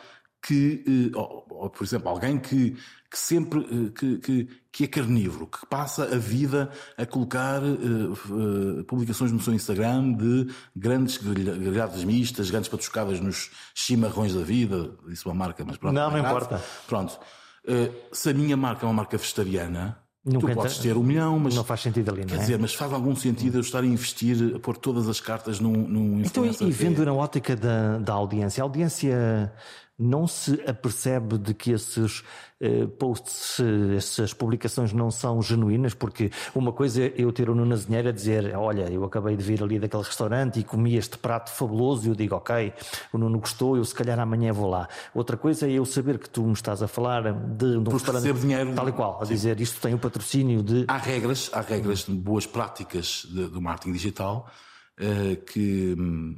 [0.41, 2.75] que, eh, por exemplo, alguém que,
[3.09, 8.13] que sempre eh, que, que, que, é carnívoro, que passa a vida a colocar uh,
[8.13, 14.91] uh, publicações no seu Instagram de grandes grelhadas mistas, grandes patuscadas nos chimarrões da vida,
[15.09, 15.93] isso é uma marca, mas pronto.
[15.93, 16.63] Não, não importa.
[16.87, 17.19] Pronto.
[17.65, 21.39] Uh, se a minha marca é uma marca vegetariana, Nunca tu podes ter um milhão,
[21.39, 21.55] mas.
[21.55, 22.39] Não faz sentido ali, não quer é?
[22.39, 25.71] dizer, mas faz algum sentido eu estar a investir, a pôr todas as cartas num,
[25.71, 29.51] num Então, e vendo na ótica da, da audiência, a audiência
[29.99, 32.23] não se apercebe de que esses
[32.61, 33.59] uh, posts,
[33.97, 38.11] essas publicações não são genuínas, porque uma coisa é eu ter o Nuno Azinheiro a
[38.13, 42.09] dizer, olha, eu acabei de vir ali daquele restaurante e comi este prato fabuloso e
[42.09, 42.73] eu digo, ok,
[43.11, 44.87] o Nuno gostou, eu se calhar amanhã vou lá.
[45.13, 48.31] Outra coisa é eu saber que tu me estás a falar de, de um restaurante
[48.33, 49.33] dinheiro, tal e qual, a sim.
[49.33, 50.85] dizer, isto tem o patrocínio de...
[50.87, 54.49] Há regras, há regras de boas práticas de, do marketing digital
[54.97, 56.37] uh, que hum,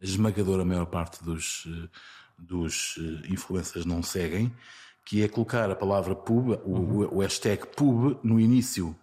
[0.00, 1.66] a esmagadora maior parte dos...
[2.38, 4.52] Dos eh, influencers não seguem,
[5.04, 7.04] que é colocar a palavra pub, uhum.
[7.04, 8.96] o, o, hashtag pub, no início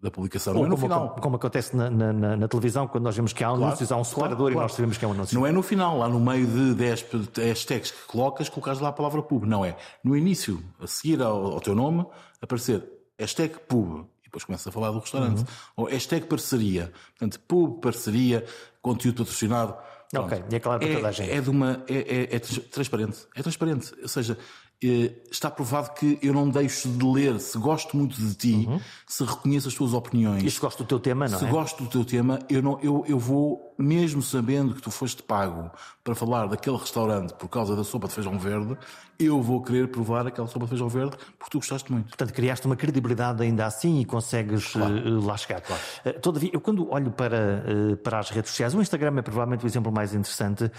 [0.00, 1.08] da publicação, Ou não é no como, final.
[1.08, 4.00] Como, como acontece na, na, na, televisão, quando nós vemos que há anúncios, claro, há
[4.00, 4.58] um separador claro, claro.
[4.58, 5.38] e nós sabemos que é um anúncio.
[5.38, 7.06] Não é no final, lá no meio de 10
[7.38, 9.44] hashtags que colocas, colocares lá a palavra pub.
[9.44, 9.76] Não é.
[10.04, 12.04] No início, a seguir ao, ao teu nome,
[12.40, 12.86] aparecer
[13.18, 14.06] hashtag pub.
[14.20, 15.38] E depois começa a falar do restaurante.
[15.38, 15.46] Uhum.
[15.76, 16.92] Ou hashtag parceria.
[17.18, 18.44] Portanto, pub, parceria,
[18.82, 19.74] conteúdo patrocinado
[20.10, 20.26] Pronto.
[20.26, 21.30] Ok, e é claro para é, toda a gente.
[21.30, 23.26] É, de uma, é, é, é transparente.
[23.34, 23.92] É transparente.
[24.00, 24.38] Ou seja,
[24.80, 28.78] está provado que eu não deixo de ler se gosto muito de ti, uhum.
[29.06, 30.44] se reconheço as tuas opiniões.
[30.44, 31.48] E se gosto do teu tema, não se é?
[31.48, 35.22] Se gosto do teu tema, eu, não, eu, eu vou, mesmo sabendo que tu foste
[35.22, 35.70] pago
[36.04, 38.76] para falar daquele restaurante por causa da sopa de feijão verde,
[39.18, 42.08] eu vou querer provar aquela sopa de feijão verde porque tu gostaste muito.
[42.08, 44.94] Portanto, criaste uma credibilidade ainda assim e consegues claro.
[44.94, 45.62] uh, lá chegar.
[45.62, 45.82] Claro.
[46.20, 47.64] Todavia, eu quando olho para,
[48.04, 50.70] para as redes sociais, o Instagram é provavelmente o exemplo mais interessante.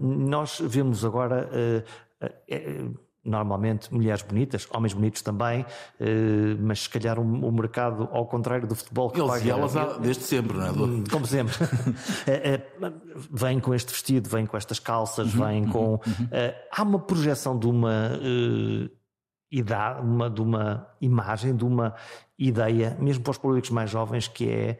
[0.00, 1.50] nós vemos agora
[3.28, 5.64] normalmente mulheres bonitas, homens bonitos também,
[6.00, 9.76] eh, mas se calhar o mercado, ao contrário do futebol que Eles paga, e elas
[9.76, 10.70] há, desde sempre, não é?
[10.70, 11.54] Hum, como sempre.
[12.26, 12.92] Eh, eh,
[13.30, 15.78] vem com este vestido, vem com estas calças, uhum, vem com.
[15.78, 16.28] Uhum, uhum.
[16.70, 18.18] Há uma projeção de uma
[19.50, 21.94] idade, uma, de uma imagem, de uma
[22.38, 24.78] ideia, mesmo para os públicos mais jovens, que é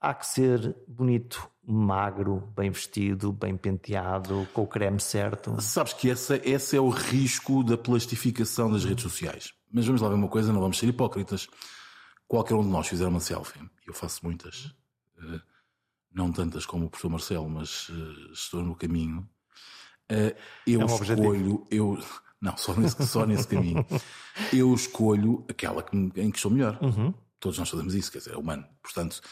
[0.00, 5.60] há que ser bonito magro, bem vestido, bem penteado, com o creme certo.
[5.60, 9.52] Sabes que esse, esse é o risco da plastificação das redes sociais.
[9.72, 11.48] Mas vamos lá ver uma coisa, não vamos ser hipócritas.
[12.28, 14.72] Qualquer um de nós fizer uma selfie, eu faço muitas,
[15.18, 15.40] eh,
[16.12, 19.28] não tantas como o professor Marcelo, mas eh, estou no caminho.
[20.08, 21.98] Eh, eu é um escolho, eu
[22.40, 23.84] não, só nesse, só nesse caminho.
[24.52, 26.78] Eu escolho aquela que, em que estou melhor.
[26.82, 27.14] Uhum.
[27.40, 28.66] Todos nós fazemos isso, quer dizer, é humano.
[28.82, 29.22] Portanto,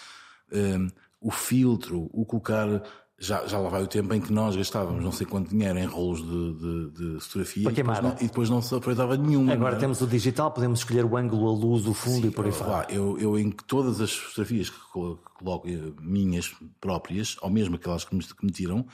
[1.25, 2.83] o filtro, o colocar.
[3.17, 5.87] Já, já lá vai o tempo em que nós gastávamos não sei quanto dinheiro em
[5.87, 9.51] rolos de, de, de fotografia e depois, não, e depois, não, se aproveitava nenhum.
[9.51, 12.45] Agora temos o digital, podemos escolher o ângulo, a luz, o fundo Sim, e por
[12.45, 12.87] aí fora.
[12.93, 18.17] Eu, eu em todas as fotografias que coloco, eh, minhas próprias, ou mesmo aquelas que
[18.17, 18.85] me, que me tiram,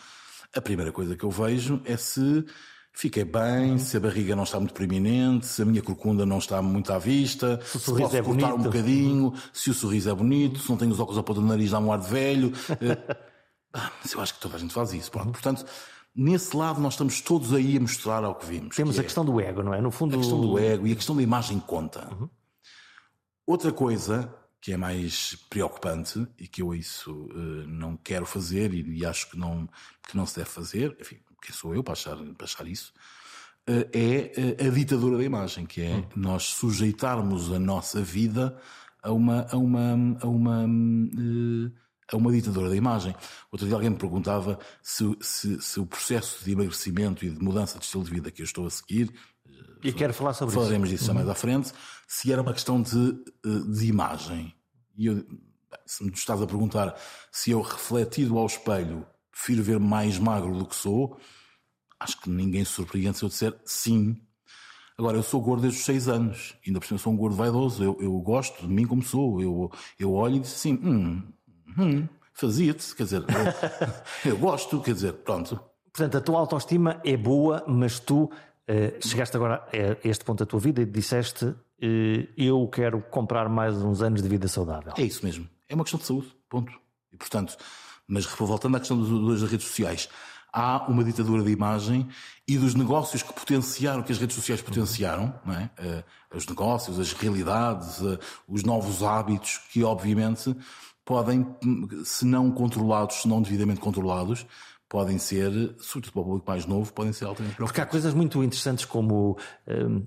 [0.54, 2.44] a primeira coisa que eu vejo é se
[2.92, 6.61] Fiquei bem, se a barriga não está muito preeminente, se a minha corcunda não está
[6.61, 8.55] muito à vista, se, se posso é cortar bonito.
[8.55, 11.46] um bocadinho, se o sorriso é bonito, se não tenho os óculos a ponta do
[11.46, 12.53] nariz, dá um ar de velho.
[13.72, 15.11] ah, mas eu acho que toda a gente faz isso.
[15.11, 15.31] Pronto.
[15.31, 15.64] Portanto,
[16.14, 18.76] nesse lado nós estamos todos aí a mostrar ao que vimos.
[18.76, 19.81] Temos que a é questão do ego, não é?
[19.81, 20.16] No fundo.
[20.16, 22.09] A questão do ego e a questão da imagem conta.
[22.12, 22.29] Uhum.
[23.46, 28.98] Outra coisa que é mais preocupante e que eu isso uh, não quero fazer e,
[28.98, 29.66] e, acho que não,
[30.07, 32.92] que não se deve fazer, enfim, quem sou eu para achar, para achar isso,
[33.66, 36.05] eh, é eh, a ditadura da imagem, que é hum.
[36.16, 38.59] nós sujeitarmos a nossa vida
[39.03, 41.70] a uma, a uma, a uma, eh,
[42.12, 43.14] a uma ditadura da imagem.
[43.53, 47.79] Outro dia alguém me perguntava se, se, se o processo de emagrecimento e de mudança
[47.79, 49.12] de estilo de vida que eu estou a seguir,
[49.83, 51.05] e quero falar sobre falaremos isso.
[51.05, 51.33] disso mais uhum.
[51.33, 51.72] à frente,
[52.07, 54.55] se era uma questão de, de imagem.
[54.94, 55.24] E eu,
[55.87, 56.94] se me estás a perguntar
[57.33, 59.07] se eu refletido ao espelho
[59.40, 61.18] prefiro ver mais magro do que sou,
[61.98, 64.20] acho que ninguém se surpreende se eu disser sim.
[64.98, 67.83] Agora, eu sou gordo desde os seis anos, ainda por cima sou um gordo vaidoso,
[67.83, 71.22] eu, eu gosto de mim como sou, eu, eu olho e digo assim, hum,
[71.79, 73.22] hum fazia-te, quer dizer,
[74.24, 75.59] eu, eu, gosto, quer dizer, pronto.
[75.92, 78.31] Portanto, a tua autoestima é boa, mas tu
[78.66, 83.48] eh, chegaste agora a este ponto da tua vida e disseste, eh, eu quero comprar
[83.48, 84.92] mais uns anos de vida saudável.
[84.96, 86.72] É isso mesmo, é uma questão de saúde, ponto.
[87.12, 87.57] E portanto,
[88.11, 90.09] mas voltando à questão das redes sociais,
[90.53, 92.09] há uma ditadura de imagem
[92.46, 95.70] e dos negócios que potenciaram, que as redes sociais potenciaram, é?
[95.81, 98.18] Uh, os negócios, as realidades, uh,
[98.49, 100.55] os novos hábitos que, obviamente,
[101.05, 101.46] podem,
[102.05, 104.44] se não controlados, se não devidamente controlados,
[104.88, 107.81] podem ser, sobretudo para o público mais novo, podem ser altamente preocupantes.
[107.81, 110.05] Porque há coisas muito interessantes como um,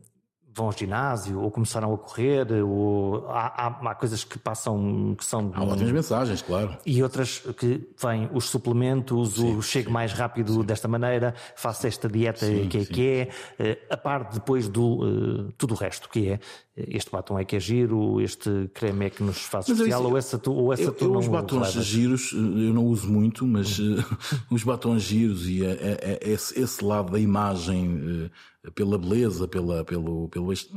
[0.54, 5.26] vão ao ginásio ou começaram a correr, ou há, há, há, coisas que passam que
[5.26, 5.52] são.
[5.54, 6.78] Há ótimas mensagens, claro.
[6.86, 10.64] E outras que vêm os suplementos, sim, o chego sim, mais rápido sim.
[10.64, 15.52] desta maneira, faço esta dieta que é que é, eh, a parte depois do uh,
[15.58, 16.40] tudo o resto, que é
[16.76, 20.18] este batom é que é giro, este creme é que nos faz mas especial, ou
[20.18, 23.46] essa tu, ou essa eu, tu eu não Os batons giros eu não uso muito,
[23.46, 24.04] mas uh,
[24.50, 28.32] os batons giros e a, a, a, esse, esse, lado da imagem uh,
[28.72, 30.70] pela beleza, pela, pelo, pelo isso,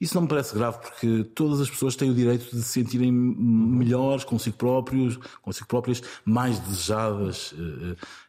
[0.00, 3.10] isso não me parece grave porque todas as pessoas têm o direito de se sentirem
[3.10, 7.52] melhores consigo próprios, consigo próprias, mais desejadas.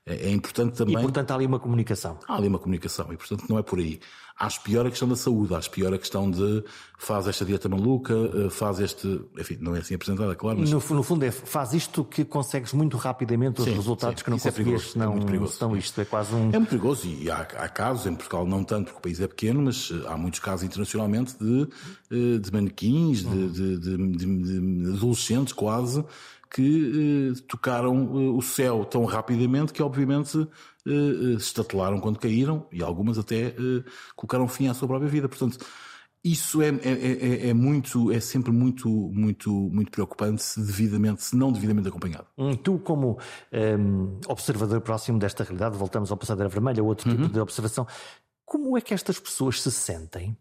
[0.06, 0.98] É, é importante também.
[0.98, 2.18] E portanto há ali uma comunicação.
[2.28, 4.00] Há ali uma comunicação e portanto não é por aí.
[4.40, 6.64] Acho pior a questão da saúde, acho pior a questão de
[6.98, 9.22] faz esta dieta maluca, eh, faz este.
[9.38, 10.60] Enfim, não é assim apresentada, claro.
[10.60, 10.70] Mas...
[10.70, 14.24] No, no fundo é faz isto que consegues muito rapidamente os sim, resultados sim.
[14.24, 15.76] que não é conseguias, é não, é muito perigoso.
[15.76, 16.50] Isto é quase um.
[16.54, 19.28] É muito perigoso e há, há, casos, em Portugal não tanto porque o país é
[19.28, 21.68] pequeno, mas eh, há muitos casos internacionalmente de,
[22.12, 26.04] eh, de manequins, de, de, de adolescentes quase
[26.52, 30.38] que eh, tocaram eh, o céu tão rapidamente que, obviamente,
[30.86, 33.56] eh, se estatelaram quando caíram e algumas até
[34.16, 35.30] colocaram fim à sua própria vida.
[35.30, 35.60] Portanto,
[36.24, 41.36] Isso é, é, é, é, muito, é sempre muito, muito, muito preocupante se devidamente, se
[41.36, 42.28] não devidamente acompanhado.
[42.38, 43.18] Hum, tu, como
[43.54, 47.30] um, observador próximo desta realidade, voltamos ao Passadeira Vermelha, outro tipo uhum.
[47.30, 47.88] de observação,
[48.46, 50.36] como é que estas pessoas se sentem?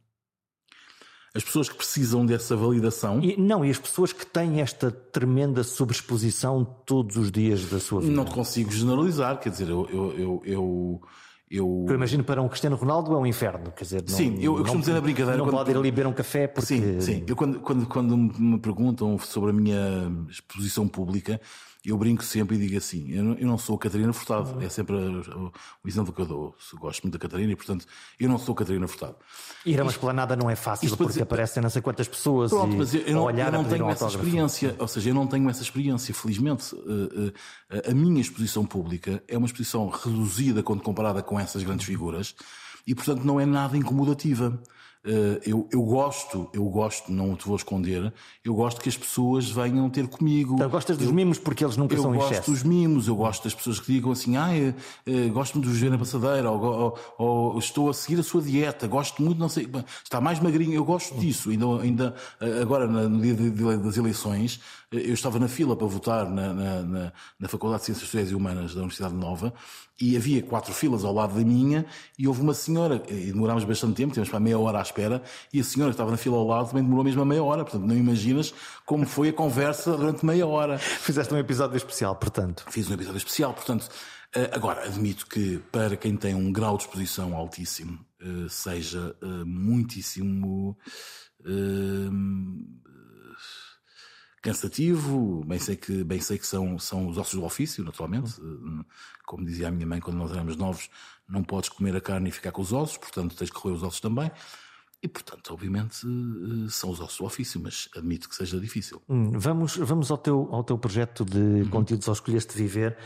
[1.39, 3.21] As pessoas que precisam dessa validação.
[3.23, 8.01] E, não, e as pessoas que têm esta tremenda sobreexposição todos os dias da sua
[8.01, 8.13] vida.
[8.13, 11.01] Não te consigo generalizar, quer dizer, eu, eu, eu, eu
[11.51, 11.87] eu...
[11.89, 14.63] eu imagino para um Cristiano Ronaldo é um inferno, quer dizer, não, sim, eu, eu
[14.63, 15.39] costumo dizer na brincadeira.
[15.39, 15.55] Não quando...
[15.55, 16.67] pode ir ali beber um café porque.
[16.67, 17.25] Sim, sim.
[17.27, 21.41] Eu quando, quando, quando me perguntam sobre a minha exposição pública,
[21.85, 24.69] eu brinco sempre e digo assim: eu não, eu não sou a Catarina Furtado, é
[24.69, 25.53] sempre o,
[25.87, 26.57] exemplo que eu dou.
[26.75, 27.87] Gosto muito da Catarina e, portanto,
[28.19, 29.17] eu não sou a Catarina Furtado.
[29.65, 32.51] Ir a uma esplanada não é fácil porque dizer, aparecem não sei quantas pessoas.
[32.51, 35.49] Pronto, e, mas eu, não, eu não tenho essa experiência, ou seja, eu não tenho
[35.49, 36.13] essa experiência.
[36.13, 37.33] Felizmente, uh, uh,
[37.91, 42.35] a minha exposição pública é uma exposição reduzida quando comparada com essas grandes figuras
[42.87, 44.61] e, portanto, não é nada incomodativa.
[45.05, 48.13] Eh, eu, eu gosto, eu gosto, não te vou esconder,
[48.45, 50.55] eu gosto que as pessoas venham ter comigo.
[50.55, 52.51] Então, gostas dos eu, mimos porque eles nunca são Eu gosto excesso.
[52.51, 54.75] dos mimos, eu gosto das pessoas que digam assim, ah, eu,
[55.07, 58.43] eu, gosto muito de ver na passadeira, ou, ou, ou, estou a seguir a sua
[58.43, 59.69] dieta, gosto muito, não sei,
[60.03, 61.51] está mais magrinho, eu gosto disso.
[61.51, 62.15] Ainda, ainda
[62.61, 67.49] agora, no dia das eleições, eu estava na fila para votar na, na, na, na
[67.49, 69.55] Faculdade de Ciências Sociais e Humanas da Universidade Nova
[70.01, 71.85] e havia quatro filas ao lado da minha
[72.19, 75.61] e houve uma senhora, e demorámos bastante tempo, tínhamos para meia hora à espera, e
[75.61, 77.85] a senhora que estava na fila ao lado também demorou mesmo a meia hora, portanto
[77.85, 78.55] não imaginas
[78.87, 80.79] como foi a conversa durante meia hora.
[80.79, 82.65] Fizeste um episódio especial, portanto.
[82.71, 83.89] Fiz um episódio especial, portanto.
[84.35, 89.27] Eh, agora, admito que para quem tem um grau de exposição altíssimo, eh, seja eh,
[89.45, 90.77] muitíssimo
[94.43, 98.41] cansativo, bem sei que, bem sei que são, são os ossos do ofício, naturalmente.
[98.41, 98.85] Uhum.
[99.27, 100.89] Como dizia a minha mãe quando nós éramos novos,
[101.29, 103.83] não podes comer a carne e ficar com os ossos, portanto tens que roer os
[103.83, 104.31] ossos também.
[105.01, 109.01] E, portanto, obviamente, eh, são os ossos do ofício, mas admito que seja difícil.
[109.09, 111.71] Hum, vamos, vamos ao, teu, ao teu projeto de uhum.
[111.71, 112.99] conteúdos ao Escolheste Viver.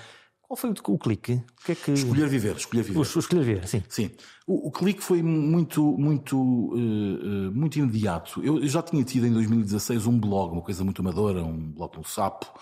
[0.53, 1.33] Qual foi o, clique?
[1.33, 1.93] O que é que...
[1.93, 2.99] Escolher viver, escolher viver.
[2.99, 3.83] O, escolher viver, sim.
[3.89, 4.11] Sim.
[4.47, 8.45] O, o clique foi muito, muito, uh, uh, muito imediato.
[8.45, 11.97] Eu, eu, já tinha tido em 2016 um blog, uma coisa muito amadora, um blog
[11.97, 12.53] no sapo,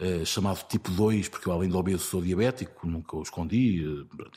[0.00, 3.84] uh, chamado Tipo 2, porque eu além de obeso sou diabético, nunca o escondi,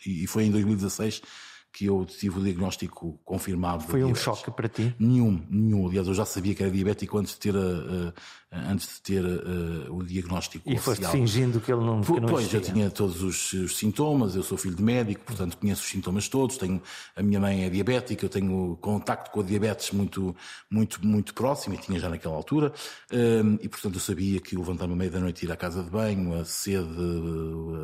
[0.06, 1.24] e, e foi em 2016
[1.72, 3.84] que eu tive o diagnóstico confirmado.
[3.84, 4.94] Foi um choque para ti?
[5.00, 5.88] Nenhum, nenhum.
[5.88, 8.14] Aliás, eu já sabia que era diabético antes de ter, uh,
[8.52, 10.94] antes de ter uh, o diagnóstico e oficial.
[10.94, 12.60] E foste fingindo que ele não, que não Pois, existia.
[12.60, 16.28] eu tinha todos os, os, sintomas, eu sou filho de médico, portanto conheço os sintomas
[16.28, 16.82] todos, tenho,
[17.16, 20.36] a minha mãe é diabética, eu tenho contacto com a diabetes muito,
[20.70, 22.74] muito, muito próximo, e tinha já naquela altura,
[23.14, 25.90] um, e portanto eu sabia que levantar-me à meia da noite ir à casa de
[25.90, 26.90] banho, a sede,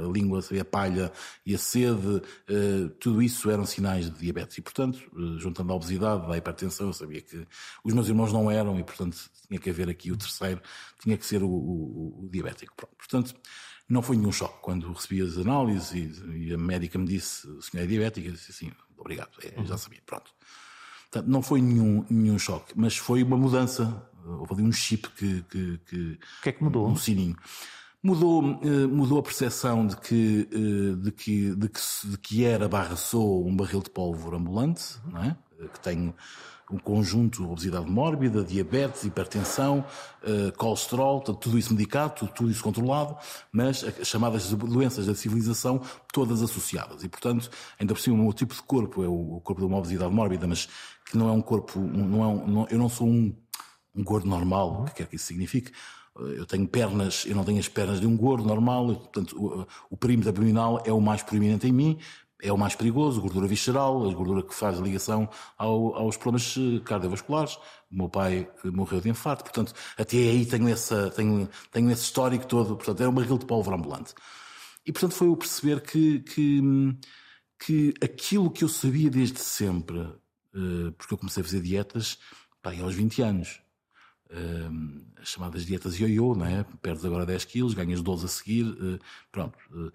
[0.04, 1.12] a língua, a palha
[1.46, 4.58] e a sede, uh, tudo isso eram sinais de diabetes.
[4.58, 7.48] E, portanto, eh, juntando a obesidade, a hipertensão, eu sabia que
[7.84, 10.62] os meus irmãos não eram e, portanto, tinha que haver aqui o terceiro,
[11.00, 12.74] tinha que ser o, o, o diabético.
[12.76, 12.96] Pronto.
[12.98, 13.36] Portanto,
[13.88, 14.60] não foi nenhum choque.
[14.62, 18.34] Quando recebi as análises e, e, a médica me disse, o senhor é diabético, eu
[18.34, 20.34] disse assim, obrigado, é, já sabia, pronto.
[21.10, 24.10] Portanto, não foi nenhum, nenhum choque, mas foi uma mudança.
[24.26, 25.42] Houve ali um chip que.
[25.44, 26.86] que, que o que é que mudou?
[26.86, 27.38] Um sininho.
[28.04, 32.70] Mudou, eh, mudou a percepção de que, eh, de que, de que, de que era
[32.70, 35.36] barra sou um barril de pólvora ambulante, não é?
[35.60, 36.14] Eh, que tem
[36.70, 39.86] um conjunto de obesidade mórbida, diabetes, hipertensão,
[40.58, 43.16] colesterol, tudo isso medicado, tudo, tudo isso controlado,
[43.54, 45.82] mas as chamadas doenças da civilização
[46.12, 47.06] todas associadas.
[47.06, 49.78] E, portanto, ainda por cima, o meu tipo de corpo é o corpo de uma
[49.78, 50.68] obesidade mórbida, mas
[51.06, 53.34] que não é um corpo, não é um, não, eu não sou um,
[53.96, 55.72] um gordo normal, o que quer que isso signifique,
[56.20, 59.98] eu tenho pernas, eu não tenho as pernas de um gordo normal, portanto, o, o
[59.98, 62.00] perímetro abdominal é o mais proeminente em mim,
[62.42, 66.80] é o mais perigoso, gordura visceral, a gordura que faz ligação ao, aos problemas eh,
[66.84, 67.56] cardiovasculares.
[67.92, 72.04] O meu pai eh, morreu de infarto, portanto, até aí tenho, essa, tenho, tenho esse
[72.04, 74.14] histórico todo, portanto, é um barril de pólvora ambulante.
[74.86, 76.62] E, portanto, foi o perceber que, que,
[77.60, 82.20] que aquilo que eu sabia desde sempre, eh, porque eu comecei a fazer dietas,
[82.62, 83.62] pá, aos 20 anos,
[85.22, 86.66] as chamadas dietas ioiô, não é?
[86.82, 89.00] Perdes agora 10 quilos, ganhas 12 a seguir, uh,
[89.32, 89.58] pronto.
[89.72, 89.92] Uh,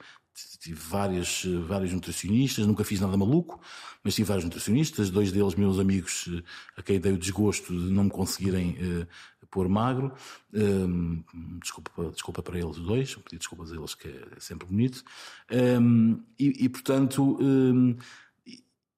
[0.59, 3.61] tive várias, vários nutricionistas, nunca fiz nada maluco,
[4.03, 6.27] mas tive vários nutricionistas, dois deles meus amigos
[6.75, 9.07] a quem dei o desgosto de não me conseguirem
[9.51, 10.11] pôr magro.
[11.61, 15.05] desculpa, desculpa para eles dois, pedir desculpas a eles que é sempre bonito.
[16.39, 17.39] e, e, portanto,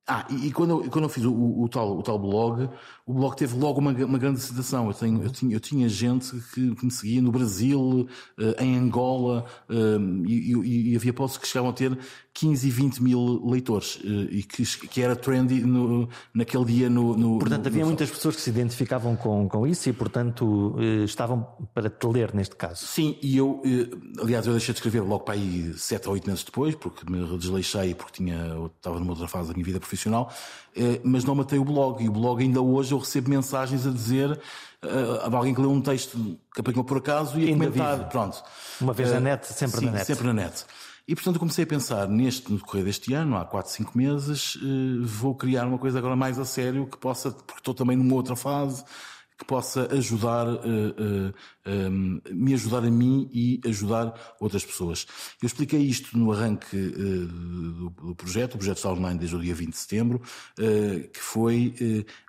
[0.07, 2.69] ah, e, e quando, eu, quando eu fiz o, o, o, tal, o tal blog,
[3.07, 4.88] o blog teve logo uma, uma grande aceitação.
[4.88, 8.07] Eu, tenho, eu, tinha, eu tinha gente que, que me seguia no Brasil,
[8.38, 11.98] uh, em Angola, uh, e, e, e, havia postos que chegavam a ter
[12.35, 17.17] 15 e 20 mil leitores e que, que era trendy no, naquele dia no.
[17.17, 20.75] no portanto, no, havia no muitas pessoas que se identificavam com, com isso e, portanto,
[21.05, 22.85] estavam para te ler neste caso.
[22.85, 23.63] Sim, e eu,
[24.21, 27.25] aliás, eu deixei de escrever logo para aí 7 ou 8 meses depois, porque me
[27.39, 28.37] desleixei, porque tinha,
[28.77, 30.33] estava numa outra fase da minha vida profissional,
[31.05, 32.03] mas não matei o blog.
[32.03, 34.41] E o blog ainda hoje eu recebo mensagens a dizer
[34.85, 37.99] uh, alguém que leu um texto que apanhou por acaso e a comentar.
[37.99, 38.11] Vive.
[38.11, 38.43] Pronto.
[38.81, 40.07] Uma vez na net, sempre sim, na net.
[40.07, 40.65] Sempre na net.
[41.07, 44.59] E portanto eu comecei a pensar neste, no decorrer deste ano, há 4, 5 meses,
[45.02, 48.35] vou criar uma coisa agora mais a sério que possa, porque estou também numa outra
[48.35, 48.83] fase,
[49.37, 51.35] que possa ajudar, uh, uh,
[51.67, 55.07] um, me ajudar a mim e ajudar outras pessoas.
[55.42, 59.40] Eu expliquei isto no arranque uh, do, do, projeto, o projeto está online desde o
[59.40, 60.23] dia 20 de setembro,
[60.57, 61.75] que foi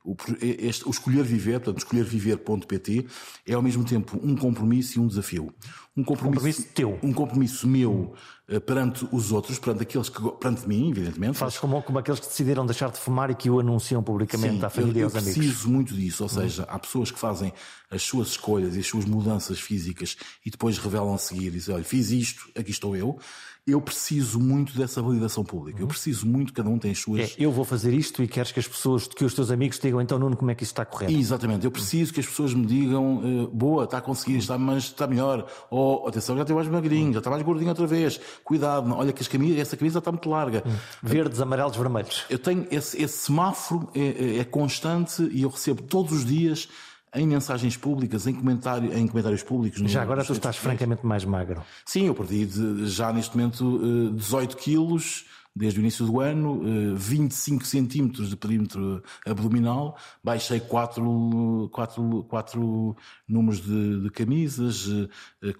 [0.03, 3.07] o, este, o Escolher Viver, portanto, escolherviver.pt,
[3.45, 5.53] é ao mesmo tempo um compromisso e um desafio.
[5.95, 6.99] Um compromisso, compromisso teu.
[7.01, 8.34] Um compromisso meu eh,
[8.65, 11.37] perante os outros, perante aqueles que perante mim, evidentemente.
[11.37, 14.65] Fazes como, como aqueles que decidiram deixar de fumar e que o anunciam publicamente Sim,
[14.65, 15.35] à família eu, e aos amigos.
[15.35, 17.51] Eu preciso muito disso, ou seja, há pessoas que fazem
[17.89, 20.15] as suas escolhas e as suas mudanças físicas
[20.45, 23.19] e depois revelam a seguir e dizem, olha, fiz isto, aqui estou eu
[23.67, 25.81] eu preciso muito dessa validação pública.
[25.81, 27.31] Eu preciso muito, cada um tem as suas.
[27.31, 29.99] É, eu vou fazer isto e queres que as pessoas, que os teus amigos digam,
[29.99, 31.11] então, Nuno, como é que isso está correto?
[31.11, 31.65] Exatamente.
[31.65, 35.07] Eu preciso que as pessoas me digam, uh, boa, está a conseguir, está, mas está
[35.07, 35.47] melhor.
[35.71, 38.19] Ou, atenção, já estou mais magrinho, já está mais gordinho outra vez.
[38.43, 39.23] Cuidado, olha que
[39.59, 40.63] essa camisa está muito larga.
[41.01, 42.23] Verdes, amarelos, vermelhos.
[42.29, 46.69] Eu tenho esse, esse semáforo é, é, é constante e eu recebo todos os dias
[47.15, 49.79] em mensagens públicas, em, comentário, em comentários públicos.
[49.89, 51.63] Já agora tu estás francamente mais magro.
[51.85, 56.61] Sim, eu perdi de, já neste momento 18 eh, quilos desde o início do ano,
[56.97, 62.95] 25 eh, centímetros de perímetro abdominal, baixei 4, 4, 4
[63.25, 64.85] números de, de camisas,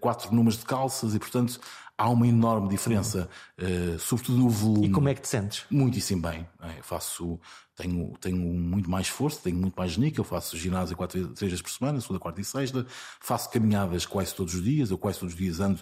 [0.01, 1.61] 4 eh, números de calças e, portanto,
[1.97, 3.29] há uma enorme diferença,
[3.59, 4.87] uh, sobretudo no volume.
[4.87, 5.63] E como é que te sentes?
[5.69, 6.47] Muitíssimo bem.
[6.61, 7.39] É, faço,
[7.75, 11.71] tenho, tenho muito mais força, tenho muito mais níquel, faço ginásio quatro, três vezes por
[11.71, 12.85] semana, segunda, quarta e sexta,
[13.19, 15.81] faço caminhadas quase todos os dias, eu quase todos os dias ando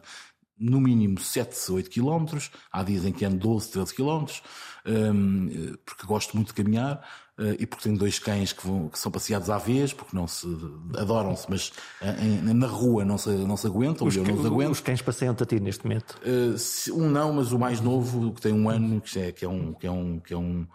[0.58, 2.38] no mínimo 7, 8 km,
[2.72, 4.26] há dias em que ando 12, 13 km,
[4.86, 7.04] um, porque gosto muito de caminhar.
[7.44, 10.28] Uh, e porque tenho dois cães que, vão, que são passeados à vez, porque não
[10.28, 10.48] se
[10.98, 14.46] adoram-se, mas uh, em, na rua não se, não se aguentam, os, eu não os
[14.46, 14.72] aguento.
[14.72, 16.18] Os cães passeiam-te a ti neste momento?
[16.24, 19.50] Uh, um não, mas o mais novo, que tem um ano, que é, que é
[19.50, 20.66] um, que é um, que é um,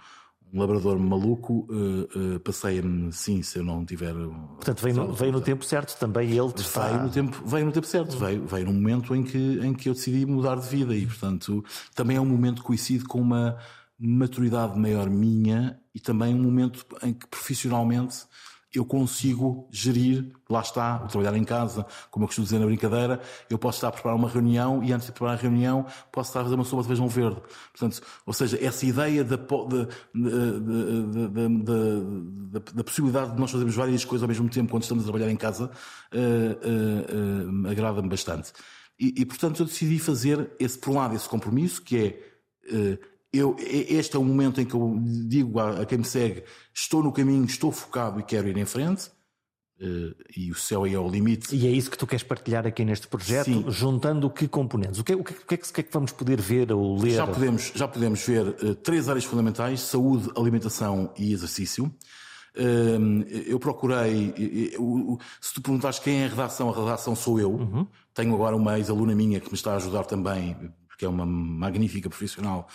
[0.53, 4.15] um labrador maluco uh, uh, passeia-me sim se eu não tiver.
[4.15, 6.89] Portanto, veio no, veio no tempo certo também ele te está...
[6.89, 9.89] veio no tempo Veio no tempo certo, veio, veio num momento em que, em que
[9.89, 11.65] eu decidi mudar de vida e, portanto,
[11.95, 13.59] também é um momento que coincide com uma
[13.99, 18.27] maturidade maior minha e também um momento em que profissionalmente
[18.75, 23.21] eu consigo gerir, lá está, o trabalhar em casa, como eu costumo dizer na brincadeira,
[23.49, 26.41] eu posso estar a preparar uma reunião e antes de preparar a reunião posso estar
[26.41, 27.41] a fazer uma sopa de feijão verde.
[27.73, 29.87] Portanto, ou seja, essa ideia da, da,
[32.53, 35.31] da, da, possibilidade de nós fazermos várias coisas ao mesmo tempo quando estamos a trabalhar
[35.31, 35.71] em casa
[36.13, 38.53] uh, uh, uh, agrada-me bastante.
[39.01, 42.29] E, e, portanto, eu decidi fazer esse, por um lado, esse compromisso, que é
[43.33, 47.03] eu, este é o momento em que eu digo a, a, quem me segue: estou
[47.03, 49.11] no caminho, estou focado e quero ir em frente.
[49.81, 51.55] Uh, e o céu é o limite.
[51.55, 53.65] E é isso que tu queres partilhar aqui neste projeto, Sim.
[53.69, 54.99] juntando que componentes?
[54.99, 56.73] O que, o, que, o, que é que, o que, é que, vamos poder ver
[56.73, 57.13] ou ler?
[57.13, 61.85] Já podemos, já podemos ver uh, três áreas fundamentais: saúde, alimentação e exercício.
[62.57, 64.35] Uh, eu procurei,
[65.41, 67.53] se tu perguntares quem é a redação, a redação sou eu.
[67.53, 67.87] Uhum.
[68.13, 70.57] Tenho agora uma ex-aluna minha que me está a ajudar também,
[70.89, 72.67] porque é uma magnífica profissional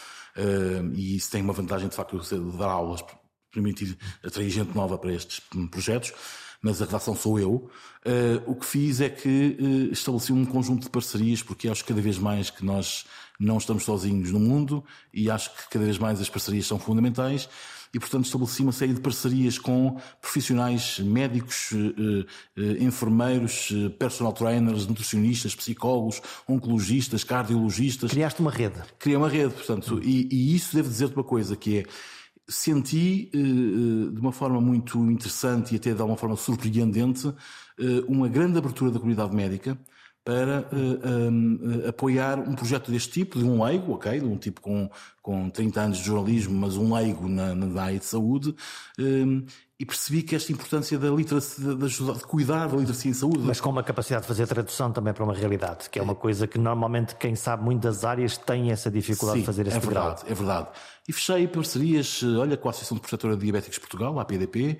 [0.93, 3.03] e isso tem uma vantagem de facto de dar aulas,
[3.51, 6.13] permitir atrair gente nova para estes projetos,
[6.61, 7.69] mas a redação sou eu.
[8.05, 12.01] Uh, o que fiz é que uh, estabeleci um conjunto de parcerias, porque acho cada
[12.01, 13.05] vez mais que nós
[13.39, 17.49] não estamos sozinhos no mundo e acho que cada vez mais as parcerias são fundamentais
[17.93, 22.25] e, portanto, estabeleci uma série de parcerias com profissionais médicos, eh,
[22.57, 28.09] eh, enfermeiros, eh, personal trainers, nutricionistas, psicólogos, oncologistas, cardiologistas.
[28.09, 28.81] Criaste uma rede.
[28.97, 31.83] Criei uma rede, portanto, e, e isso devo dizer-te uma coisa, que é
[32.45, 37.33] senti de uma forma muito interessante e até de alguma forma surpreendente
[38.05, 39.79] uma grande abertura da comunidade médica
[40.23, 44.61] para uh, um, apoiar um projeto deste tipo, de um leigo, ok, de um tipo
[44.61, 44.89] com,
[45.21, 48.55] com 30 anos de jornalismo, mas um leigo na, na área de saúde,
[48.97, 49.45] um,
[49.77, 53.39] e percebi que esta importância da literacia, de, ajudar, de cuidar da literacia em saúde.
[53.39, 56.47] Mas com uma capacidade de fazer tradução também para uma realidade, que é uma coisa
[56.47, 59.79] que normalmente quem sabe muito das áreas tem essa dificuldade Sim, de fazer esse é
[59.81, 60.31] verdade, grau.
[60.31, 60.67] É verdade.
[61.05, 64.21] E fechei parcerias, eh, olha, com a Associação de Protetora de Diabéticos de Portugal, a
[64.21, 64.77] APDP, eh,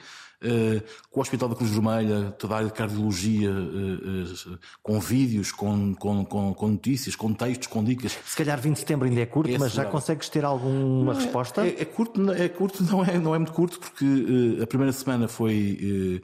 [1.09, 5.93] com o Hospital da Cruz Vermelha, toda a área de cardiologia, eh, com vídeos, com,
[5.95, 8.17] com, com, com, notícias, com textos, com dicas.
[8.25, 11.65] Se calhar 20 de setembro ainda é curto, Esse mas já consegues ter alguma resposta?
[11.65, 15.27] É, é, curto, é curto, não é, não é muito curto, porque a primeira semana
[15.27, 16.21] foi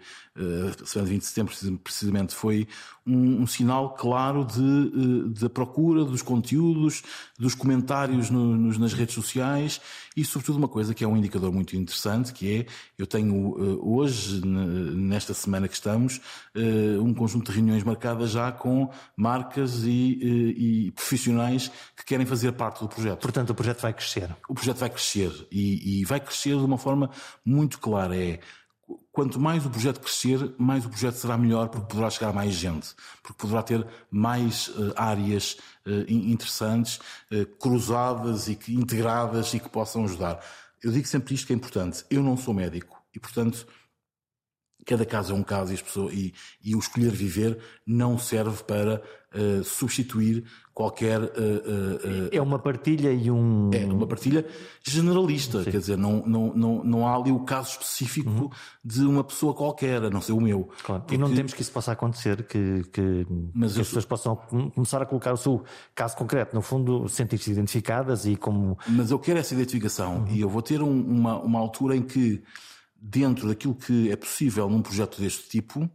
[0.81, 2.67] a semana de 20 de setembro, precisamente, foi
[3.05, 7.03] um, um sinal claro de, de, da procura dos conteúdos,
[7.37, 9.81] dos comentários no, nos, nas redes sociais
[10.15, 12.65] e, sobretudo, uma coisa que é um indicador muito interessante, que é,
[12.97, 16.19] eu tenho hoje, nesta semana que estamos,
[17.01, 22.81] um conjunto de reuniões marcadas já com marcas e, e profissionais que querem fazer parte
[22.81, 23.21] do projeto.
[23.21, 24.35] Portanto, o projeto vai crescer.
[24.47, 27.09] O projeto vai crescer e, e vai crescer de uma forma
[27.45, 28.15] muito clara.
[28.15, 28.39] É
[29.11, 32.53] quanto mais o projeto crescer, mais o projeto será melhor, porque poderá chegar a mais
[32.53, 36.99] gente, porque poderá ter mais uh, áreas uh, interessantes,
[37.31, 40.39] uh, cruzadas e que, integradas e que possam ajudar.
[40.81, 42.05] Eu digo sempre isto que é importante.
[42.09, 43.67] Eu não sou médico e, portanto,
[44.89, 46.33] cada caso é um caso e, pessoas, e,
[46.63, 49.03] e o escolher viver não serve para
[49.35, 51.21] uh, substituir qualquer.
[51.21, 53.69] Uh, uh, é uma partilha e um.
[53.71, 54.43] É uma partilha
[54.83, 55.69] generalista, Sim.
[55.69, 58.49] quer dizer, não, não, não, não há ali o caso específico uhum.
[58.83, 60.71] de uma pessoa qualquer, a não ser o meu.
[60.83, 61.03] Claro.
[61.03, 61.13] Porque...
[61.13, 64.37] E não temos que isso possa acontecer, que, que, Mas que as pessoas possam
[64.73, 65.63] começar a colocar o seu
[65.93, 68.75] caso concreto, no fundo, sentir-se identificadas e como.
[68.87, 70.27] Mas eu quero essa identificação uhum.
[70.29, 72.41] e eu vou ter um, uma, uma altura em que
[73.01, 75.89] dentro daquilo que é possível num projeto deste tipo,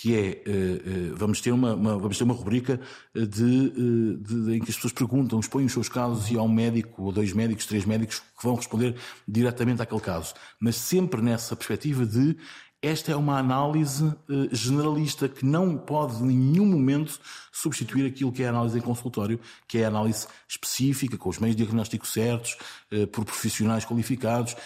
[0.00, 2.80] que é uh, uh, vamos ter uma, uma, vamos ter uma rubrica
[3.14, 6.42] de, uh, de, de, em que as pessoas perguntam, expõem os seus casos e há
[6.42, 8.96] um médico ou dois médicos, três médicos que vão responder
[9.28, 12.34] diretamente àquele caso, mas sempre nessa perspectiva de
[12.82, 14.10] esta é uma análise
[14.50, 17.20] generalista que não pode em nenhum momento
[17.52, 19.38] substituir aquilo que é a análise em consultório,
[19.68, 22.56] que é a análise específica, com os meios de diagnóstico certos,
[23.12, 24.56] por profissionais qualificados,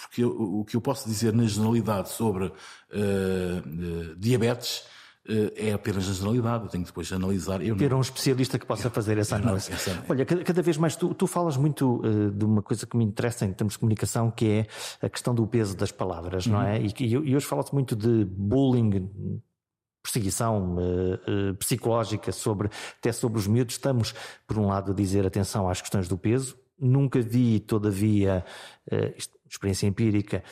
[0.00, 4.84] porque eu, o que eu posso dizer na generalidade sobre uh, uh, diabetes
[5.28, 7.62] uh, é apenas na generalidade, eu tenho que depois analisar.
[7.62, 7.98] Eu Ter não...
[7.98, 9.70] um especialista que possa fazer essa análise.
[9.70, 10.04] Não, essa...
[10.08, 12.02] Olha, cada, vez mais tu, tu falas muito
[12.34, 14.66] de uma coisa que me interessa em termos de comunicação, que é
[15.06, 16.52] a questão do peso das palavras, uhum.
[16.52, 16.80] não é?
[16.80, 19.10] E, e, e hoje fala-se muito de bullying,
[20.02, 23.74] perseguição uh, uh, psicológica sobre até sobre os miúdos.
[23.74, 24.14] Estamos,
[24.46, 26.56] por um lado, a dizer atenção às questões do peso.
[26.78, 28.44] Nunca vi, todavia,
[28.90, 30.42] uh, isto, experiência empírica,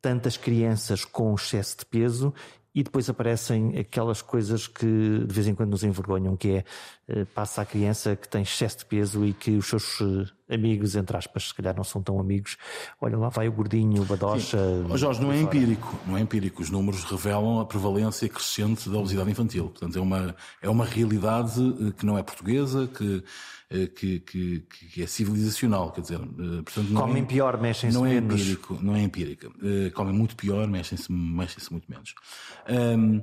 [0.00, 2.32] tantas crianças com excesso de peso
[2.74, 6.64] e depois aparecem aquelas coisas que de vez em quando nos envergonham, que é
[7.06, 10.96] eh, passa a criança que tem excesso de peso e que os seus eh, amigos,
[10.96, 12.56] entre aspas, se calhar não são tão amigos,
[13.00, 14.58] olha lá vai o gordinho, o badocha.
[14.90, 15.56] Oh, Jorge, não é fora.
[15.56, 16.62] empírico, não é empírico.
[16.62, 19.68] Os números revelam a prevalência crescente da obesidade infantil.
[19.68, 23.22] Portanto, é uma, é uma realidade eh, que não é portuguesa, que
[23.94, 28.14] que, que, que, é civilizacional, quer dizer, portanto não comem é, pior, mexem-se não é
[28.14, 28.40] menos.
[28.40, 29.50] Empírico, não é empírica,
[29.94, 32.14] comem muito pior, mexem-se mexem muito menos.
[32.68, 33.22] Um,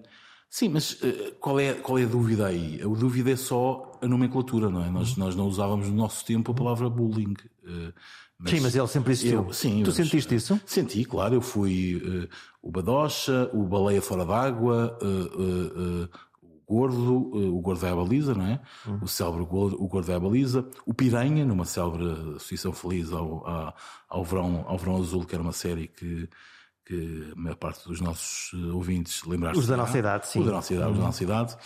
[0.51, 2.81] Sim, mas uh, qual, é, qual é a dúvida aí?
[2.81, 4.89] A dúvida é só a nomenclatura, não é?
[4.89, 7.35] Nós, nós não usávamos no nosso tempo a palavra bullying.
[7.63, 7.93] Uh,
[8.37, 9.45] mas sim, mas ele sempre existiu.
[9.45, 10.59] Eu, sim, tu mas, sentiste isso?
[10.65, 11.35] Senti, claro.
[11.35, 12.01] Eu fui
[12.61, 14.97] o Badocha, o Baleia Fora d'Água,
[16.71, 18.61] Gordo, o Gordo é a Baliza, não é?
[18.87, 18.99] Hum.
[19.01, 20.65] O célebre Gordo, o Gordo é a Baliza.
[20.85, 23.75] O Piranha, numa célebre Associação Feliz ao, ao,
[24.07, 26.29] ao, verão, ao Verão Azul, que era uma série que
[26.83, 30.39] que a maior parte dos nossos eh, ouvintes lembrar Os da nossa idade, sim.
[30.39, 30.93] Os da nossa idade, uhum.
[30.93, 31.57] os da nossa idade.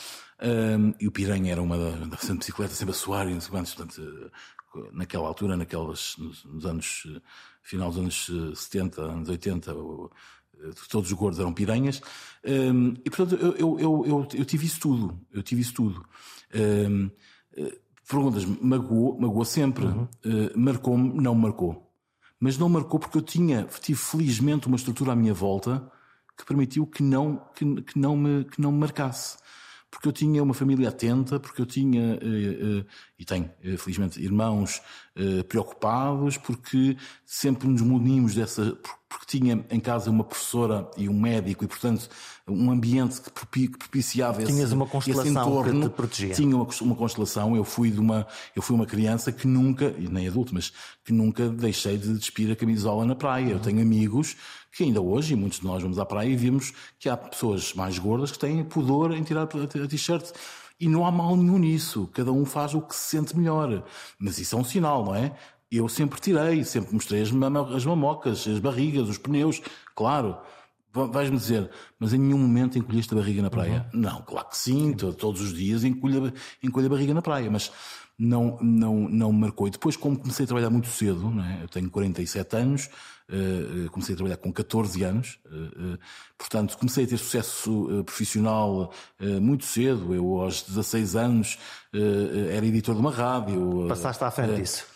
[0.44, 3.50] Um, e o Piranha era uma da, sempre bicicleta, sempre a suar, e não sei
[3.50, 7.22] quantos, portanto, eh, naquela altura, naquelas, nos, nos anos, eh,
[7.64, 9.74] final dos anos 70, anos 80,
[10.90, 12.02] todos os gordos eram piranhas.
[12.44, 15.20] Um, e portanto, eu, eu, eu, eu, tive isso tudo.
[15.32, 16.06] Eu tive isso tudo.
[16.54, 17.10] Um,
[18.08, 19.86] perguntas, magoou, magoou sempre.
[19.86, 20.08] Uhum.
[20.26, 21.86] Uh, marcou-me, não marcou
[22.40, 25.90] mas não marcou porque eu tinha, tive felizmente uma estrutura à minha volta
[26.38, 29.38] que permitiu que não, que, que não, me, que não me marcasse.
[29.90, 32.20] Porque eu tinha uma família atenta, porque eu tinha,
[33.18, 34.82] e tenho, felizmente, irmãos
[35.48, 38.78] preocupados, porque sempre nos munimos dessa,
[39.08, 42.10] porque tinha em casa uma professora e um médico e, portanto,
[42.48, 43.30] um ambiente que
[43.78, 45.82] propiciava Tinhas esse, uma constelação esse entorno.
[45.82, 46.34] Que te protegia.
[46.34, 47.56] Tinha uma, uma constelação.
[47.56, 50.72] Eu fui de uma, eu fui uma criança que nunca, e nem adulto, mas
[51.04, 53.52] que nunca deixei de despir a camisola na praia.
[53.52, 54.36] Eu tenho amigos
[54.72, 57.74] que ainda hoje, e muitos de nós vamos à praia e vimos que há pessoas
[57.74, 60.32] mais gordas que têm pudor em tirar a t-shirt.
[60.78, 62.10] E não há mal nenhum nisso.
[62.12, 63.86] Cada um faz o que se sente melhor.
[64.20, 65.34] Mas isso é um sinal, não é?
[65.72, 67.30] Eu sempre tirei, sempre mostrei as,
[67.74, 69.62] as mamocas, as barrigas, os pneus,
[69.96, 70.38] claro.
[70.92, 73.90] Vais-me dizer, mas em nenhum momento encolheste a barriga na praia?
[73.94, 74.00] Uhum.
[74.00, 76.32] Não, claro que sim, todos os dias encolho,
[76.64, 77.70] encolho a barriga na praia, mas
[78.18, 79.68] não, não, não me marcou.
[79.68, 81.64] E depois, como comecei a trabalhar muito cedo, é?
[81.64, 82.90] eu tenho 47 anos,
[83.30, 86.00] uh, comecei a trabalhar com 14 anos, uh, uh,
[86.38, 88.94] portanto, comecei a ter sucesso profissional
[89.42, 90.14] muito cedo.
[90.14, 91.58] Eu, aos 16 anos,
[92.52, 93.86] era editor de uma rádio.
[93.90, 94.95] Passaste à frente disso.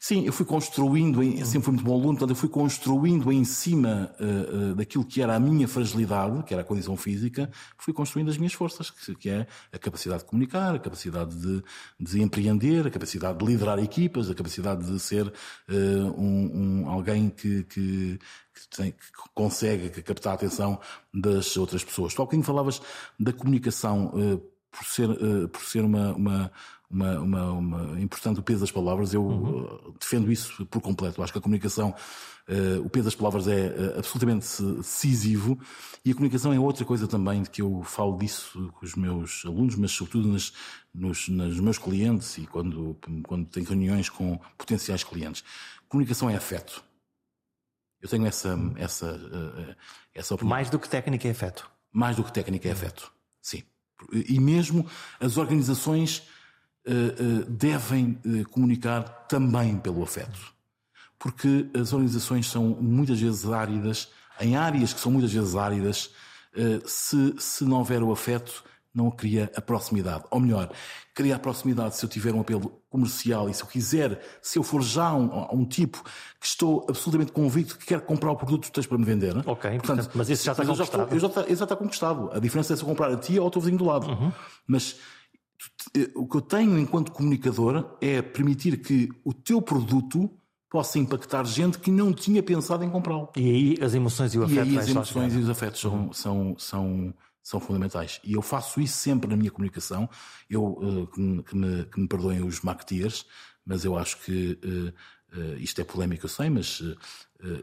[0.00, 3.44] Sim, eu fui construindo, em, sempre fui muito bom aluno, portanto, eu fui construindo em
[3.44, 7.92] cima uh, uh, daquilo que era a minha fragilidade, que era a condição física, fui
[7.92, 11.62] construindo as minhas forças, que, que é a capacidade de comunicar, a capacidade de,
[12.00, 15.72] de, empreender, a capacidade de liderar equipas, a capacidade de ser uh,
[16.16, 18.18] um, um, alguém que, que
[18.52, 18.98] que, tem, que,
[19.34, 20.78] consegue captar a atenção
[21.14, 22.12] das outras pessoas.
[22.12, 22.80] Tu há bocadinho falavas
[23.18, 24.38] da comunicação uh,
[24.70, 26.52] por ser, uh, por ser uma, uma,
[26.90, 29.14] uma, uma, uma, importante o peso das palavras.
[29.14, 29.62] Eu uhum.
[29.62, 31.22] Uh, defendo isso por completo.
[31.22, 31.94] Acho que a comunicação,
[32.48, 35.58] uh, o peso das palavras é uh, absolutamente decisivo
[36.04, 39.76] e a comunicação é outra coisa também que eu falo disso com os meus alunos,
[39.76, 40.52] mas sobretudo nas,
[40.92, 45.44] nos, nos meus clientes e quando, quando tenho reuniões com potenciais clientes.
[45.88, 46.82] Comunicação é afeto.
[48.00, 49.76] Eu tenho essa, essa, uh,
[50.14, 50.50] essa opinião.
[50.50, 51.70] Mais do que técnica é afeto.
[51.92, 53.12] Mais do que técnica é afeto,
[53.42, 53.62] sim.
[54.12, 54.86] E mesmo
[55.18, 56.39] as organizações eh, eh,
[57.48, 60.40] devem eh, comunicar também pelo afeto.
[61.18, 64.08] Porque as organizações são muitas vezes áridas,
[64.40, 66.10] em áreas que são muitas vezes áridas,
[66.86, 68.64] se, se não houver o afeto,
[68.94, 70.24] não cria a proximidade.
[70.30, 70.70] Ou melhor,
[71.14, 74.62] cria a proximidade se eu tiver um apelo comercial e se eu quiser, se eu
[74.62, 76.02] for já um, um tipo
[76.40, 79.36] que estou absolutamente convicto que quer comprar o produto que tens para me vender.
[79.36, 81.12] Ok, portanto, portanto mas isso já está conquistado.
[81.12, 82.30] Eu já, estou, eu já, está conquistado.
[82.32, 84.08] A diferença é se eu comprar a ti ou ao teu vizinho do lado.
[84.08, 84.32] Uhum.
[84.66, 84.96] Mas
[86.14, 90.30] o que eu tenho enquanto comunicador é permitir que o teu produto
[90.70, 93.28] possa impactar gente que não tinha pensado em comprá-lo.
[93.36, 94.68] E aí as emoções e o afeto.
[94.68, 98.20] E aí as emoções e os afetos são, são, são, são fundamentais.
[98.22, 100.08] E eu faço isso sempre na minha comunicação.
[100.48, 103.26] Eu, uh, que, me, que, me, que me perdoem os marketeers,
[103.66, 104.58] mas eu acho que
[105.36, 106.96] uh, isto é polémico, eu sei, mas uh,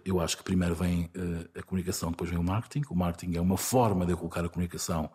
[0.05, 2.85] eu acho que primeiro vem uh, a comunicação, depois vem o marketing.
[2.89, 5.09] O marketing é uma forma de eu colocar a comunicação.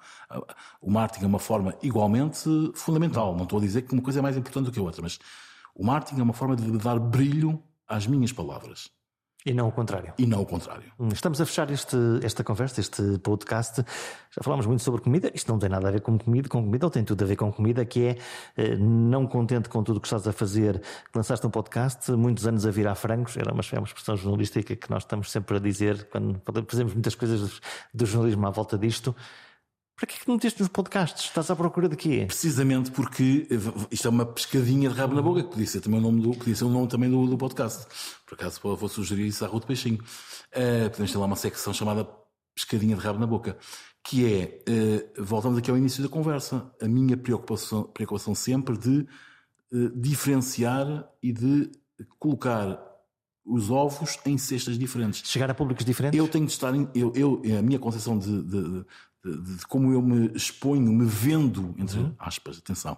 [0.80, 3.34] o marketing é uma forma igualmente fundamental.
[3.36, 5.18] Não estou a dizer que uma coisa é mais importante do que a outra, mas
[5.74, 8.90] o marketing é uma forma de dar brilho às minhas palavras.
[9.44, 10.12] E não o contrário.
[10.16, 10.84] E não o contrário.
[10.98, 13.84] Hum, estamos a fechar este, esta conversa, este podcast.
[14.30, 15.32] Já falámos muito sobre comida.
[15.34, 17.34] Isto não tem nada a ver com comida, com comida, ou tem tudo a ver
[17.34, 18.16] com comida, que é
[18.56, 20.80] eh, não contente com tudo o que estás a fazer,
[21.14, 23.36] lançaste um podcast, muitos anos a virar frangos.
[23.36, 27.16] Era uma, é uma expressão jornalística que nós estamos sempre a dizer quando fazemos muitas
[27.16, 27.60] coisas
[27.92, 29.14] do jornalismo à volta disto.
[29.96, 31.24] Para que é que não meteste nos podcasts?
[31.24, 32.24] Estás à procura de quê?
[32.26, 33.46] Precisamente porque
[33.90, 36.36] isto é uma pescadinha de rabo na boca, que podia ser também o nome do,
[36.36, 37.86] podia ser o nome também do, do podcast.
[38.26, 40.02] Por acaso vou sugerir isso à Rua do Peixinho.
[40.52, 42.08] Uh, podemos ter lá uma secção chamada
[42.54, 43.56] Pescadinha de Rabo na Boca,
[44.04, 49.06] que é, uh, voltamos aqui ao início da conversa, a minha preocupação, preocupação sempre de
[49.72, 51.70] uh, diferenciar e de
[52.18, 52.92] colocar
[53.44, 55.28] os ovos em cestas diferentes.
[55.28, 56.18] Chegar a públicos diferentes?
[56.18, 58.84] Eu tenho de estar, em, eu, eu, a minha concepção de, de,
[59.24, 62.14] de, de, como eu me exponho, me vendo, entre uhum.
[62.18, 62.96] aspas, atenção,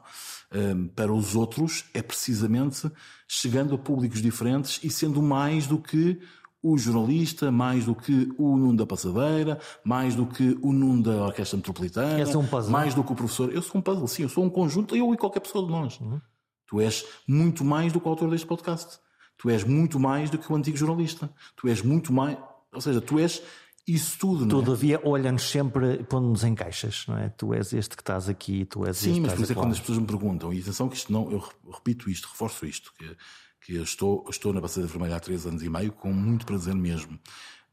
[0.53, 2.91] um, para os outros, é precisamente
[3.29, 6.19] chegando a públicos diferentes e sendo mais do que
[6.63, 11.27] o jornalista, mais do que o Nuno da Passadeira, mais do que o Nuno da
[11.27, 13.53] Orquestra Metropolitana, és um mais do que o professor.
[13.53, 16.01] Eu sou um puzzle, sim, eu sou um conjunto, eu e qualquer pessoa de nós.
[16.01, 16.19] Uhum.
[16.67, 18.99] Tu és muito mais do que o autor deste podcast.
[19.37, 21.31] Tu és muito mais do que o antigo jornalista.
[21.55, 22.39] Tu és muito mais.
[22.73, 23.43] Ou seja, tu és
[23.87, 24.65] isso tudo, não é?
[24.65, 27.29] Todavia, olha-nos sempre, pondo-nos em caixas, não é?
[27.29, 29.73] Tu és este que estás aqui, tu és Sim, este mas por isso é quando
[29.73, 33.17] as pessoas me perguntam, e atenção que isto não, eu repito isto, reforço isto, que,
[33.61, 36.75] que eu estou, estou na Passeira Vermelha há três anos e meio, com muito prazer
[36.75, 37.19] mesmo.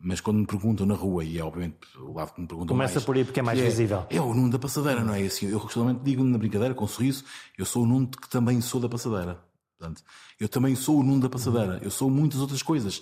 [0.03, 2.95] Mas quando me perguntam na rua, e é obviamente o lado que me perguntam Começa
[2.95, 4.05] mais, por aí porque é mais é, visível.
[4.09, 5.47] É o Nuno da Passadeira, não é assim?
[5.47, 7.23] Eu realmente digo na brincadeira, com um sorriso,
[7.55, 9.39] eu sou o Nuno que também sou da Passadeira.
[9.77, 10.03] Portanto,
[10.39, 11.79] eu também sou o Nuno da Passadeira.
[11.83, 13.01] Eu sou muitas outras coisas.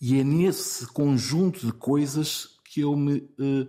[0.00, 3.68] E é nesse conjunto de coisas que eu me, uh,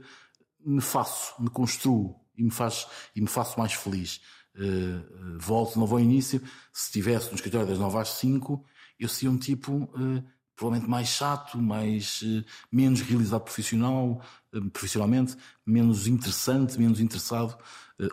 [0.59, 4.21] me faço, me construo e me, faz, e me faço mais feliz.
[4.55, 6.41] Uh, volto novo ao início.
[6.73, 8.63] Se estivesse no escritório das 9 às 5,
[8.99, 10.23] eu seria um tipo uh,
[10.55, 12.23] provavelmente mais chato, mais,
[12.71, 14.19] menos realizado profissional,
[14.73, 17.55] profissionalmente, menos interessante, menos interessado.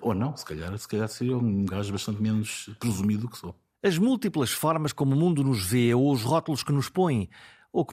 [0.03, 3.59] ou não, se calhar, se calhar seria um gajo bastante menos presumido que sou.
[3.83, 7.31] As múltiplas formas como o mundo nos vê ou os rótulos que nos põem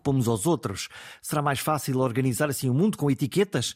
[0.02, 0.90] pomos aos outros.
[1.22, 3.76] Será mais fácil organizar assim o mundo com etiquetas?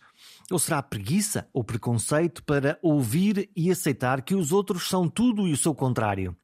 [0.51, 5.53] Ou será preguiça ou preconceito para ouvir e aceitar que os outros são tudo e
[5.53, 6.35] o seu contrário?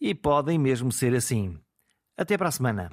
[0.00, 1.58] E podem mesmo ser assim.
[2.16, 2.88] Até para a semana.